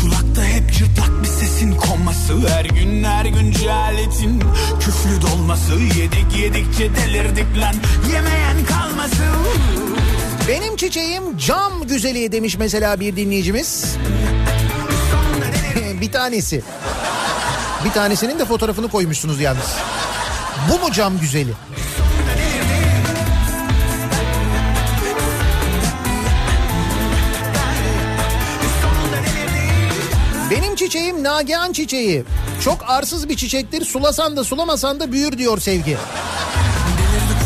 [0.00, 4.42] Kulakta hep cırtlak bir sesin konması Her gün her gün cehaletin
[4.80, 7.74] küflü dolması Yedik yedikçe delirdik lan
[8.14, 9.24] yemeyen kalması
[10.48, 13.96] Benim çiçeğim cam güzeli demiş mesela bir dinleyicimiz.
[16.00, 16.62] bir tanesi.
[17.84, 19.76] Bir tanesinin de fotoğrafını koymuşsunuz yalnız.
[20.70, 21.52] Bu mu cam güzeli?
[30.84, 32.24] Çiçeğim Nagihan çiçeği.
[32.64, 33.84] Çok arsız bir çiçektir.
[33.84, 35.96] Sulasan da sulamasan da büyür diyor sevgi.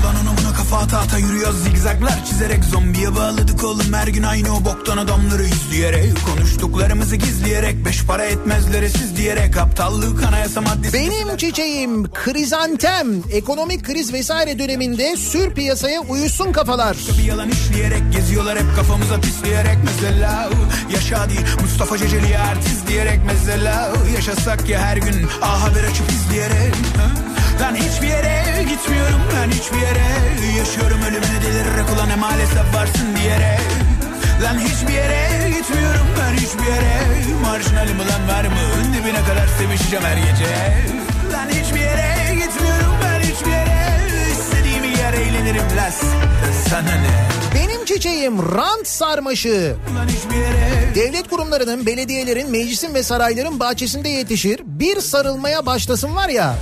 [0.05, 2.64] Ona buna kafa ata yürüyoruz zigzaglar çizerek.
[2.64, 6.12] Zombiye bağladık oğlum her gün aynı o boktan adamları izleyerek.
[6.26, 9.56] Konuştuklarımızı gizleyerek beş para etmezleri siz diyerek.
[9.56, 16.96] Aptallık anayasa maddesi Benim çiçeğim krizantem ekonomik kriz vesaire döneminde sür piyasaya uyusun kafalar.
[17.18, 19.78] Bir yalan işleyerek geziyorlar hep kafamıza pisleyerek.
[19.84, 20.50] Mesela
[20.94, 23.20] Yaşa değil Mustafa Ceceli artist diyerek.
[23.26, 26.74] Mesela Yaşasak ya her gün A Haber açıp izleyerek.
[26.74, 27.27] Ha?
[27.60, 30.09] Lan hiçbir yere gitmiyorum ben hiçbir yere
[30.59, 31.02] Yaşıyorum.
[31.02, 33.60] Ölümüne delirerek ulan ne maalesef varsın diyerek
[34.43, 36.98] Lan hiçbir yere gitmiyorum ben hiçbir yere.
[37.43, 38.93] Marjinalim ulan var mı?
[38.94, 40.51] Dibine kadar sevişeceğim her gece.
[41.32, 43.97] Lan hiçbir yere gitmiyorum ben hiçbir yere.
[44.32, 46.02] İstediğim yer eğlenirim las
[46.70, 47.28] Sana ne?
[47.55, 49.48] Benim çiçeğim rant sarmaşı.
[49.48, 50.94] Yere.
[50.94, 54.60] Devlet kurumlarının, belediyelerin, meclisin ve sarayların bahçesinde yetişir.
[54.64, 56.55] Bir sarılmaya başlasın var ya.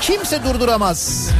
[0.00, 1.30] Kimse durduramaz.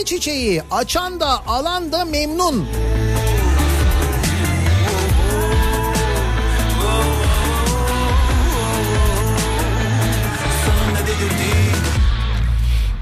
[0.00, 2.68] İhale çiçeği açan da alan da memnun.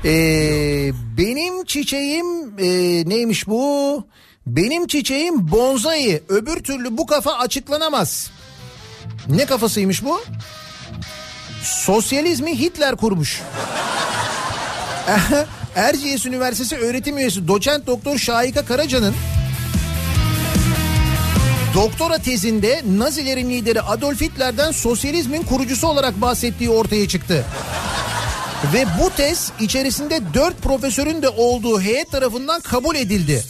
[0.05, 2.65] Ee, benim çiçeğim e,
[3.09, 4.05] neymiş bu?
[4.47, 6.23] Benim çiçeğim bonzai.
[6.29, 8.31] Öbür türlü bu kafa açıklanamaz.
[9.29, 10.21] Ne kafasıymış bu?
[11.63, 13.43] Sosyalizmi Hitler kurmuş.
[15.79, 19.15] Erciyes Üniversitesi öğretim üyesi doçent doktor Şahika Karaca'nın
[21.75, 27.45] doktora tezinde Nazilerin lideri Adolf Hitler'den sosyalizmin kurucusu olarak bahsettiği ortaya çıktı.
[28.75, 33.45] Ve bu tez içerisinde dört profesörün de olduğu heyet tarafından kabul edildi.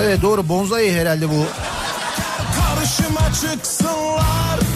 [0.00, 1.44] Evet doğru bonzai herhalde bu.
[2.56, 4.75] Karşıma çıksınlar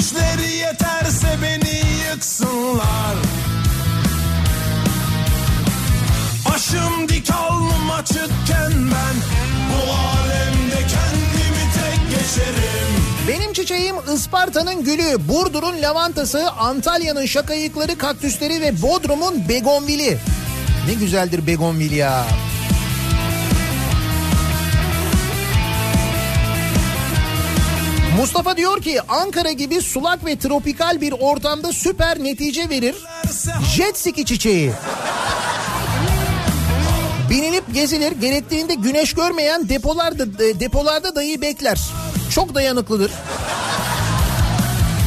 [0.00, 3.16] Güçleri yeterse beni yıksınlar
[6.48, 9.16] Başım dik alnım açıkken ben
[9.70, 12.88] Bu alemde kendimi tek geçerim
[13.28, 20.18] Benim çiçeğim Isparta'nın gülü, Burdur'un lavantası, Antalya'nın şakayıkları, kaktüsleri ve Bodrum'un begonvili.
[20.86, 22.24] Ne güzeldir begonvil ya.
[28.20, 32.94] Mustafa diyor ki Ankara gibi sulak ve tropikal bir ortamda süper netice verir.
[33.76, 34.72] Jet ski çiçeği.
[37.30, 41.80] Binilip gezilir gerektiğinde güneş görmeyen depolarda, depolarda dayı bekler.
[42.30, 43.12] Çok dayanıklıdır.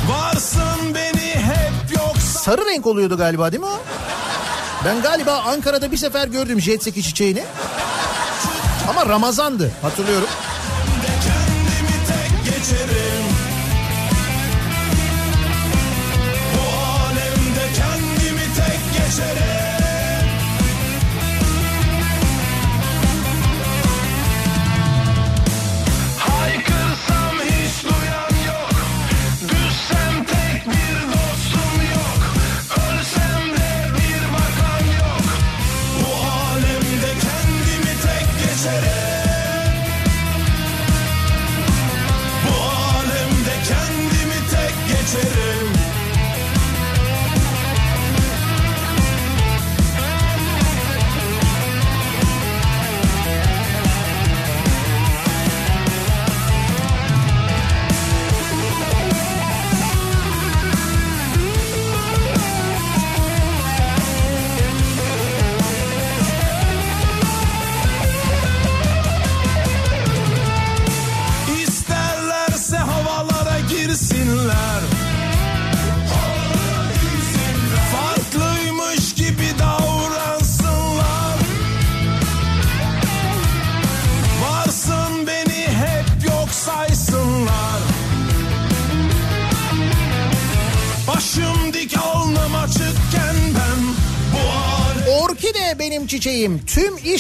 [0.10, 3.80] Varsın beni hep yoksa Sarı renk oluyordu galiba değil mi o?
[4.86, 7.44] Ben galiba Ankara'da bir sefer gördüm jet ski çiçeğini.
[8.90, 10.30] Ama Ramazan'dı hatırlıyorum.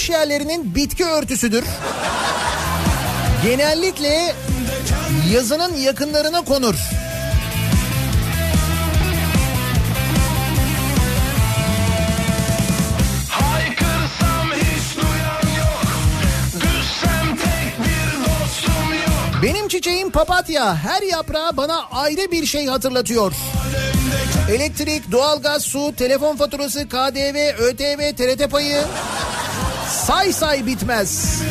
[0.03, 1.63] İş yerlerinin bitki örtüsüdür.
[3.43, 4.35] Genellikle
[5.33, 6.75] yazının yakınlarına konur.
[19.43, 20.75] Benim çiçeğim papatya.
[20.75, 23.33] Her yaprağı bana ayrı bir şey hatırlatıyor.
[24.51, 28.83] Elektrik, doğalgaz, su, telefon faturası, KDV, ÖTV, TRT payı.
[30.07, 31.41] Say say bitmez.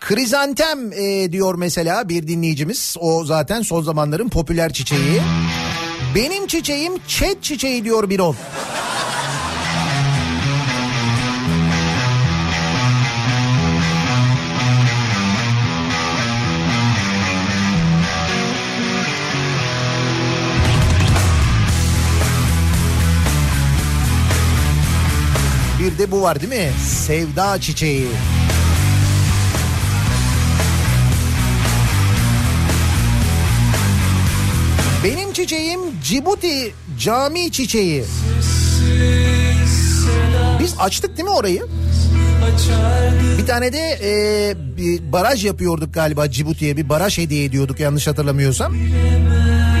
[0.00, 2.96] Krizantem e, diyor mesela bir dinleyicimiz.
[3.00, 5.20] O zaten son zamanların popüler çiçeği.
[6.14, 8.10] Benim çiçeğim çet çiçeği diyor.
[8.10, 8.18] Bir
[26.00, 26.70] de bu var değil mi?
[26.86, 28.06] Sevda çiçeği.
[35.04, 38.04] Benim çiçeğim Cibuti cami çiçeği.
[40.60, 41.66] Biz açtık değil mi orayı?
[43.38, 48.72] Bir tane de e, bir baraj yapıyorduk galiba Cibuti'ye bir baraj hediye ediyorduk yanlış hatırlamıyorsam.
[48.72, 49.79] Göremez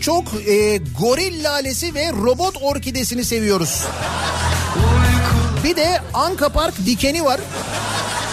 [0.00, 3.82] çok e, goril lalesi ve robot orkidesini seviyoruz.
[5.64, 7.40] Bir de Anka Park dikeni var.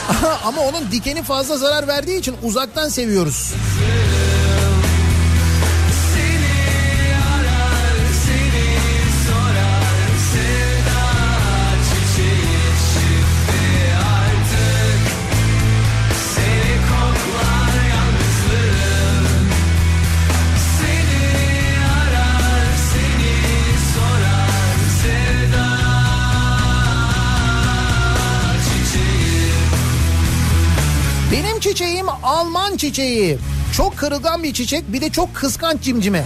[0.43, 3.53] Ama onun dikeni fazla zarar verdiği için uzaktan seviyoruz.
[32.37, 33.37] Alman çiçeği.
[33.73, 36.23] Çok kırılgan bir çiçek bir de çok kıskanç cimcime.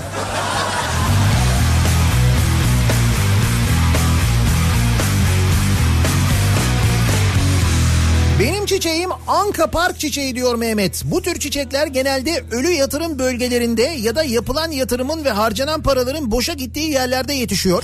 [8.40, 11.04] Benim çiçeğim Anka Park çiçeği diyor Mehmet.
[11.06, 16.54] Bu tür çiçekler genelde ölü yatırım bölgelerinde ya da yapılan yatırımın ve harcanan paraların boşa
[16.54, 17.84] gittiği yerlerde yetişiyor.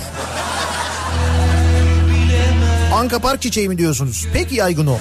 [2.93, 4.25] Anka Park çiçeği mi diyorsunuz?
[4.33, 4.97] Peki yaygın o.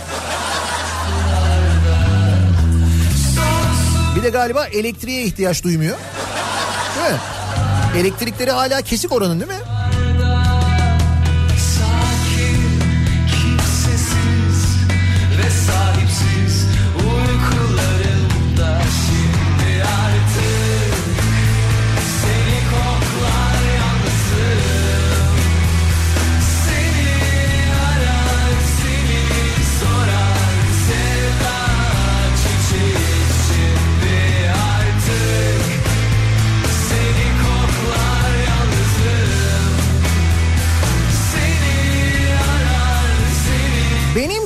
[4.17, 5.97] Bir de galiba elektriğe ihtiyaç duymuyor.
[6.97, 7.21] Değil mi?
[7.97, 9.76] Elektrikleri hala kesik oranın değil mi?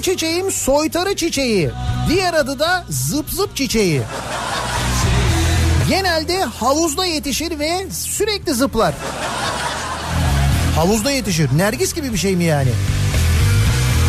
[0.02, 1.70] Çiçeğim soytarı çiçeği.
[2.08, 4.02] Diğer adı da zıp zıp çiçeği.
[5.88, 8.94] Genelde havuzda yetişir ve sürekli zıplar.
[10.76, 11.50] Havuzda yetişir.
[11.56, 12.70] Nergis gibi bir şey mi yani?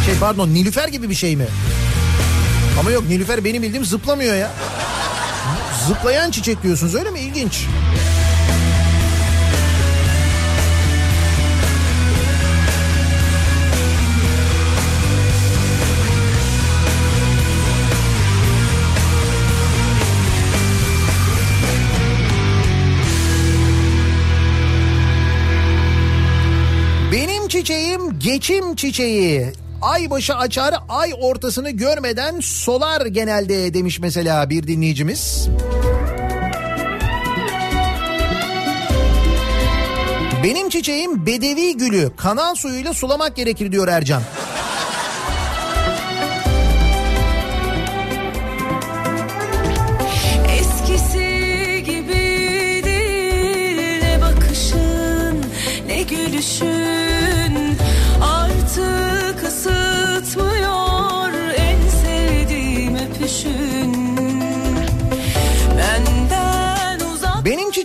[0.06, 1.46] Şey pardon Nilüfer gibi bir şey mi?
[2.80, 4.52] Ama yok Nilüfer benim bildiğim zıplamıyor ya.
[5.88, 7.20] Zıplayan çiçek diyorsunuz öyle mi?
[7.20, 7.54] İlginç.
[7.54, 7.91] Benim
[28.24, 29.54] geçim çiçeği.
[29.82, 35.50] Ay başı açar, ay ortasını görmeden solar genelde demiş mesela bir dinleyicimiz.
[40.44, 42.12] Benim çiçeğim bedevi gülü.
[42.18, 44.22] Kanal suyuyla sulamak gerekir diyor Ercan.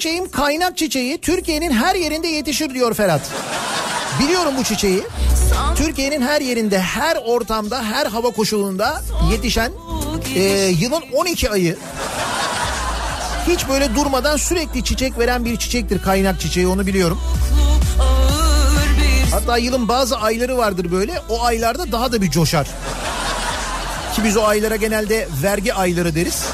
[0.07, 3.21] Çiçeğim kaynak çiçeği Türkiye'nin her yerinde yetişir diyor Ferhat.
[4.21, 5.03] Biliyorum bu çiçeği.
[5.77, 9.73] Türkiye'nin her yerinde, her ortamda, her hava koşulunda yetişen
[10.35, 10.43] e,
[10.81, 11.77] yılın 12 ayı
[13.49, 17.21] hiç böyle durmadan sürekli çiçek veren bir çiçektir kaynak çiçeği onu biliyorum.
[19.31, 22.67] Hatta yılın bazı ayları vardır böyle o aylarda daha da bir coşar.
[24.15, 26.45] Ki biz o aylara genelde vergi ayları deriz.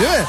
[0.00, 0.24] Değil mi?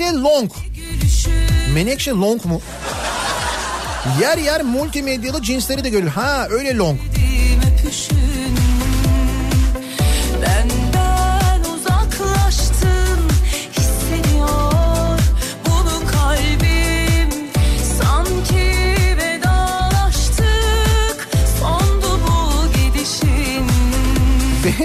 [0.00, 0.50] Menekşe long.
[1.74, 2.60] Menekşe long mu?
[4.20, 6.10] Yer yer multimedyalı cinsleri de görülür.
[6.10, 6.98] Ha öyle long.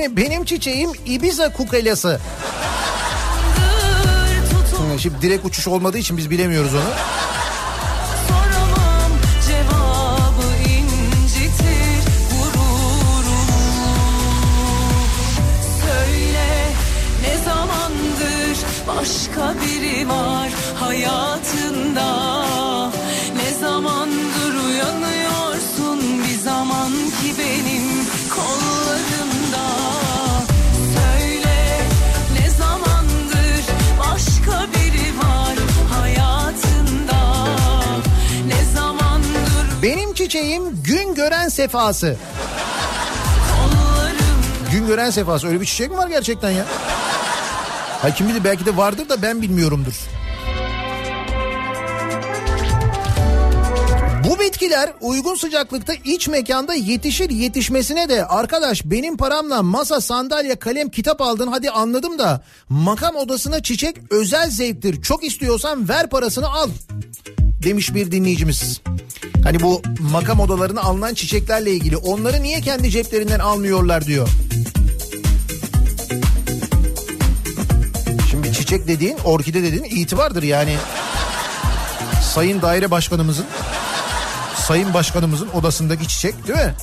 [0.10, 2.20] Benim çiçeğim Ibiza kukelası.
[5.00, 6.82] Tutun Şimdi direkt uçuş olmadığı için biz bilemiyoruz onu.
[18.88, 21.39] başka biri var hayatında
[40.30, 42.16] çiçeğim gün gören sefası.
[44.72, 46.66] Gün gören sefası öyle bir çiçek mi var gerçekten ya?
[48.02, 49.94] Ha kim bilir belki de vardır da ben bilmiyorumdur.
[54.30, 60.90] Bu bitkiler uygun sıcaklıkta iç mekanda yetişir yetişmesine de arkadaş benim paramla masa, sandalye, kalem,
[60.90, 65.02] kitap aldın hadi anladım da makam odasına çiçek özel zevktir.
[65.02, 66.70] Çok istiyorsan ver parasını al
[67.64, 68.82] demiş bir dinleyicimiz.
[69.44, 74.30] Hani bu makam odalarına alınan çiçeklerle ilgili onları niye kendi ceplerinden almıyorlar diyor.
[78.30, 80.76] Şimdi çiçek dediğin, orkide dediğin itibardır yani.
[82.34, 83.46] Sayın daire başkanımızın,
[84.56, 86.76] sayın başkanımızın odasındaki çiçek değil mi?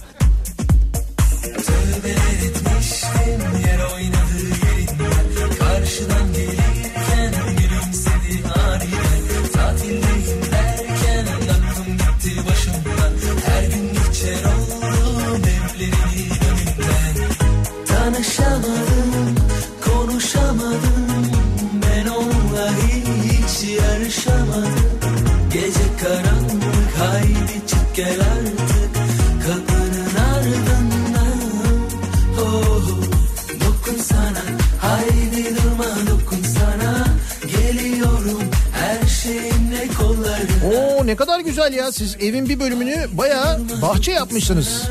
[41.56, 44.82] Güzel ya siz evin bir bölümünü bayağı bahçe yapmışsınız.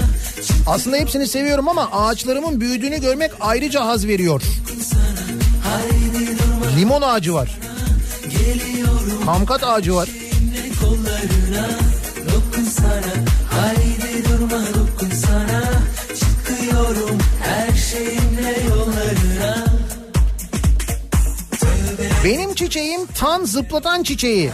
[0.67, 4.41] Aslında hepsini seviyorum ama ağaçlarımın büyüdüğünü görmek ayrıca haz veriyor.
[6.77, 7.57] Limon ağacı var.
[9.25, 10.09] Kamkat ağacı var.
[22.23, 24.51] Benim çiçeğim tan zıplatan çiçeği.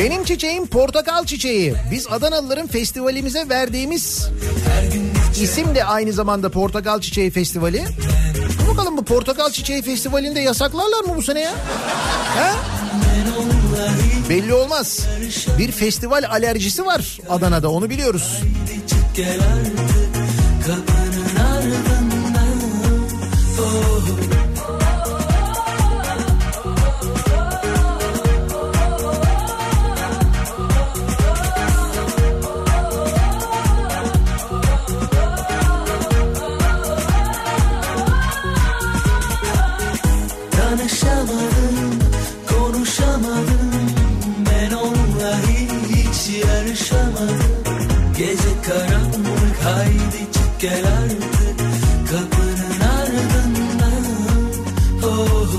[0.00, 1.74] Benim çiçeğim portakal çiçeği.
[1.90, 4.28] Biz Adanalıların festivalimize verdiğimiz
[5.42, 7.84] isim de aynı zamanda portakal çiçeği festivali.
[8.70, 11.52] Bakalım bu portakal çiçeği festivalinde yasaklarlar mı bu sene ya?
[12.36, 12.52] He?
[14.28, 15.06] Belli olmaz.
[15.58, 18.40] Bir festival alerjisi var Adana'da onu biliyoruz.
[19.16, 20.99] Gel artık
[50.60, 51.22] gel artık
[52.10, 54.04] kapının ardından
[55.04, 55.52] oh,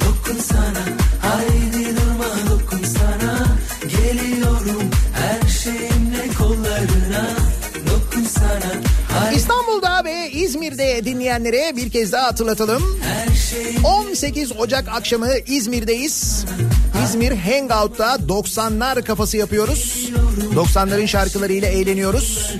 [0.00, 0.84] dokun sana
[1.22, 3.46] haydi durma dokun sana
[3.82, 7.28] geliyorum her şeyimle kollarına
[7.86, 8.72] dokun sana
[9.12, 13.00] haydi İstanbul'da ve İzmir'de dinleyenlere bir kez daha hatırlatalım.
[13.02, 16.44] her şeyim 18 Ocak akşamı İzmir'deyiz.
[17.04, 20.10] İzmir Hangout'ta 90'lar kafası yapıyoruz.
[20.54, 22.56] 90'ların şarkılarıyla eğleniyoruz.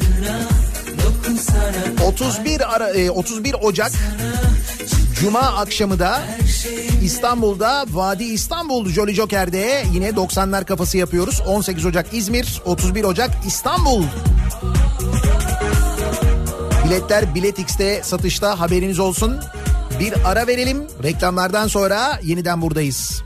[2.07, 3.93] Dokun sana 31 ara, e, 31 Ocak
[5.21, 6.23] Cuma akşamı da
[7.03, 11.41] İstanbul'da Vadi İstanbul Jolly Joker'de yine 90'lar kafası yapıyoruz.
[11.47, 14.05] 18 Ocak İzmir, 31 Ocak İstanbul.
[16.85, 19.41] Biletler Bilet X'te satışta haberiniz olsun.
[20.01, 20.87] Bir ara verelim.
[21.03, 23.23] Reklamlardan sonra yeniden buradayız.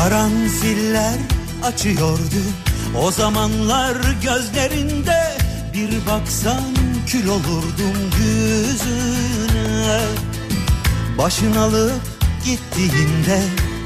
[0.00, 1.18] Karanfiller
[1.62, 2.42] açıyordu.
[3.02, 5.36] O zamanlar gözlerinde
[5.74, 6.64] Bir baksan
[7.06, 10.00] kül olurdum yüzüne.
[11.18, 12.00] Başın alıp
[12.44, 13.40] gittiğinde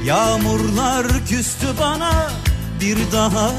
[0.05, 2.31] Yağmurlar küstü bana.
[2.81, 3.51] Bir daha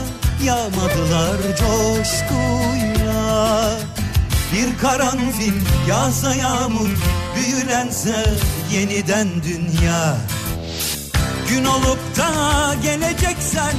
[0.45, 3.01] yağmadılar coşkuyla.
[4.53, 5.55] Bir karanfil
[5.89, 6.89] yağsa yağmur
[7.37, 8.25] Büyülense
[8.73, 10.17] yeniden dünya
[11.49, 13.75] Gün olup da geleceksen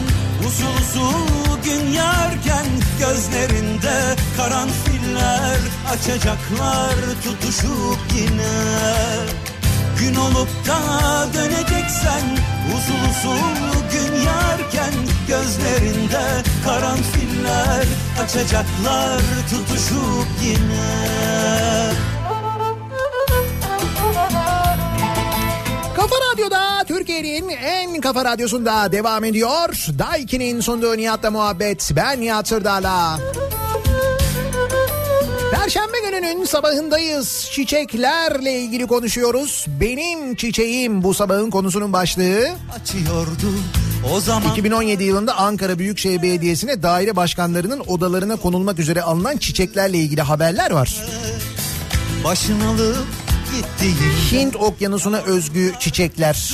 [0.48, 2.66] Usul usul gün yarken
[3.00, 5.60] Gözlerinde karanfiller
[5.94, 8.52] Açacaklar tutuşup yine.
[10.00, 10.80] Gün olup da
[11.34, 12.24] döneceksen
[12.78, 14.94] Usul usul gün yarken
[15.28, 17.86] Gözlerinde karanfiller
[18.24, 22.17] Açacaklar tutuşup yine
[26.10, 29.70] Kafa Radyo'da Türkiye'nin en kafa radyosunda devam ediyor.
[30.00, 31.92] Daiki'nin sunduğu Nihat'la muhabbet.
[31.96, 33.20] Ben Nihat Sırdar'la.
[35.52, 37.50] Perşembe gününün sabahındayız.
[37.52, 39.66] Çiçeklerle ilgili konuşuyoruz.
[39.82, 42.50] Benim çiçeğim bu sabahın konusunun başlığı.
[42.82, 43.54] Açıyordu
[44.14, 50.22] o zaman 2017 yılında Ankara Büyükşehir Belediyesi'ne daire başkanlarının odalarına konulmak üzere alınan çiçeklerle ilgili
[50.22, 50.96] haberler var.
[52.24, 53.27] Başın alıp
[54.32, 56.54] Hint okyanusuna özgü çiçekler,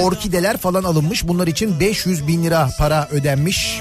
[0.00, 1.28] orkideler falan alınmış.
[1.28, 3.80] Bunlar için 500 bin lira para ödenmiş.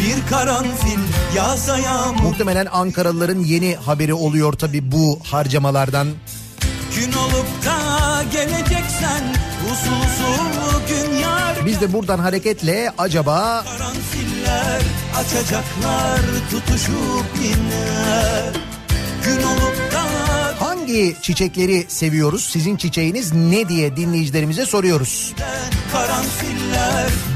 [0.00, 0.98] bir karanfil
[1.36, 6.08] yağsa yağmur Muhtemelen Ankaralıların yeni haberi oluyor tabii bu harcamalardan.
[6.96, 9.22] gün olup da geleceksen
[9.72, 14.82] usul usul gün yar Biz de buradan hareketle acaba karanfiller
[15.20, 16.20] açacaklar
[16.50, 18.52] tutuşup yine
[19.24, 19.91] gün olup
[20.62, 22.44] hangi çiçekleri seviyoruz?
[22.44, 25.34] Sizin çiçeğiniz ne diye dinleyicilerimize soruyoruz.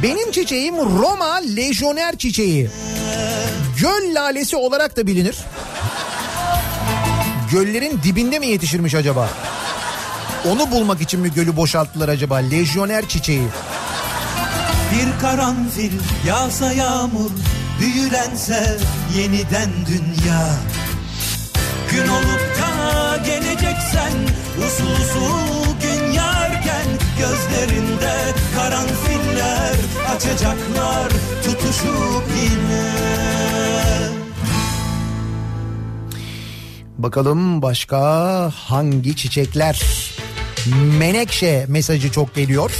[0.02, 2.70] Benim çiçeğim Roma lejyoner çiçeği.
[3.80, 5.36] Göl lalesi olarak da bilinir.
[7.52, 9.30] Göllerin dibinde mi yetişirmiş acaba?
[10.50, 12.36] Onu bulmak için mi gölü boşalttılar acaba?
[12.36, 13.48] Lejyoner çiçeği.
[14.92, 15.92] bir karanfil
[16.26, 17.30] yağsa yağmur
[17.80, 18.78] büyülense
[19.18, 20.48] yeniden dünya
[21.90, 22.55] Gün olup
[23.26, 24.12] geleceksen
[24.66, 26.86] usul usul gün yarken
[27.18, 28.14] Gözlerinde
[28.56, 29.76] karanfiller
[30.16, 31.08] açacaklar
[31.44, 32.86] tutuşup yine
[36.98, 38.00] Bakalım başka
[38.54, 39.80] hangi çiçekler?
[40.98, 42.70] Menekşe mesajı çok geliyor.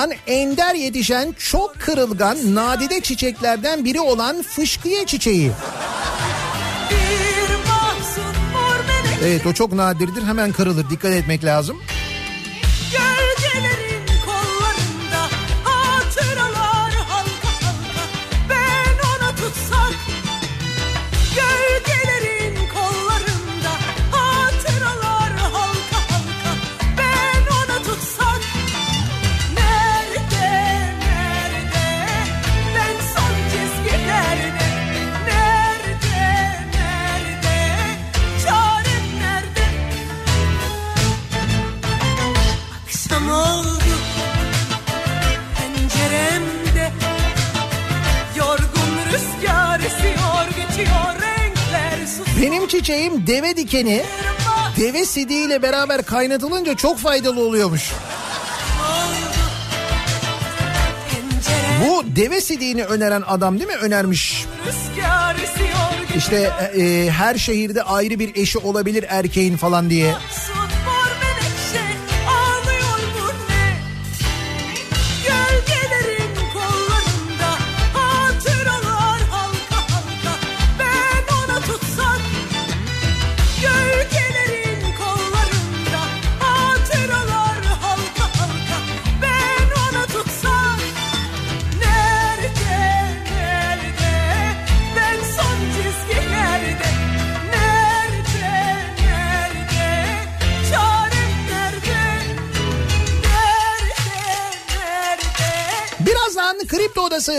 [0.00, 5.52] Bulunan ender yetişen çok kırılgan nadide çiçeklerden biri olan fışkıye çiçeği.
[9.24, 11.76] Evet o çok nadirdir hemen kırılır dikkat etmek lazım.
[52.80, 54.02] Çiçeğim deve dikeni
[54.76, 57.92] deve sidiğiyle beraber kaynatılınca çok faydalı oluyormuş.
[61.84, 64.46] Bu deve sidiğini öneren adam değil mi önermiş?
[64.66, 65.36] Rüzgar
[66.16, 70.14] İşte e, e, her şehirde ayrı bir eşi olabilir erkeğin falan diye.
[70.30, 70.59] Sun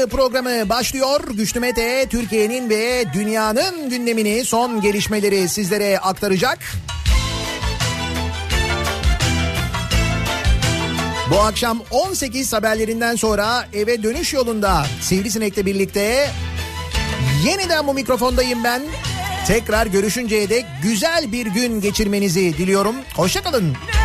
[0.07, 1.21] Programı başlıyor.
[1.33, 6.59] Güçlü Mete Türkiye'nin ve dünyanın gündemini son gelişmeleri sizlere aktaracak.
[11.31, 16.29] Bu akşam 18 haberlerinden sonra eve dönüş yolunda Sivrisinek'le birlikte
[17.45, 18.81] yeniden bu mikrofondayım ben.
[19.47, 22.95] Tekrar görüşünceye dek güzel bir gün geçirmenizi diliyorum.
[23.15, 23.63] Hoşçakalın.
[23.63, 24.00] Nerede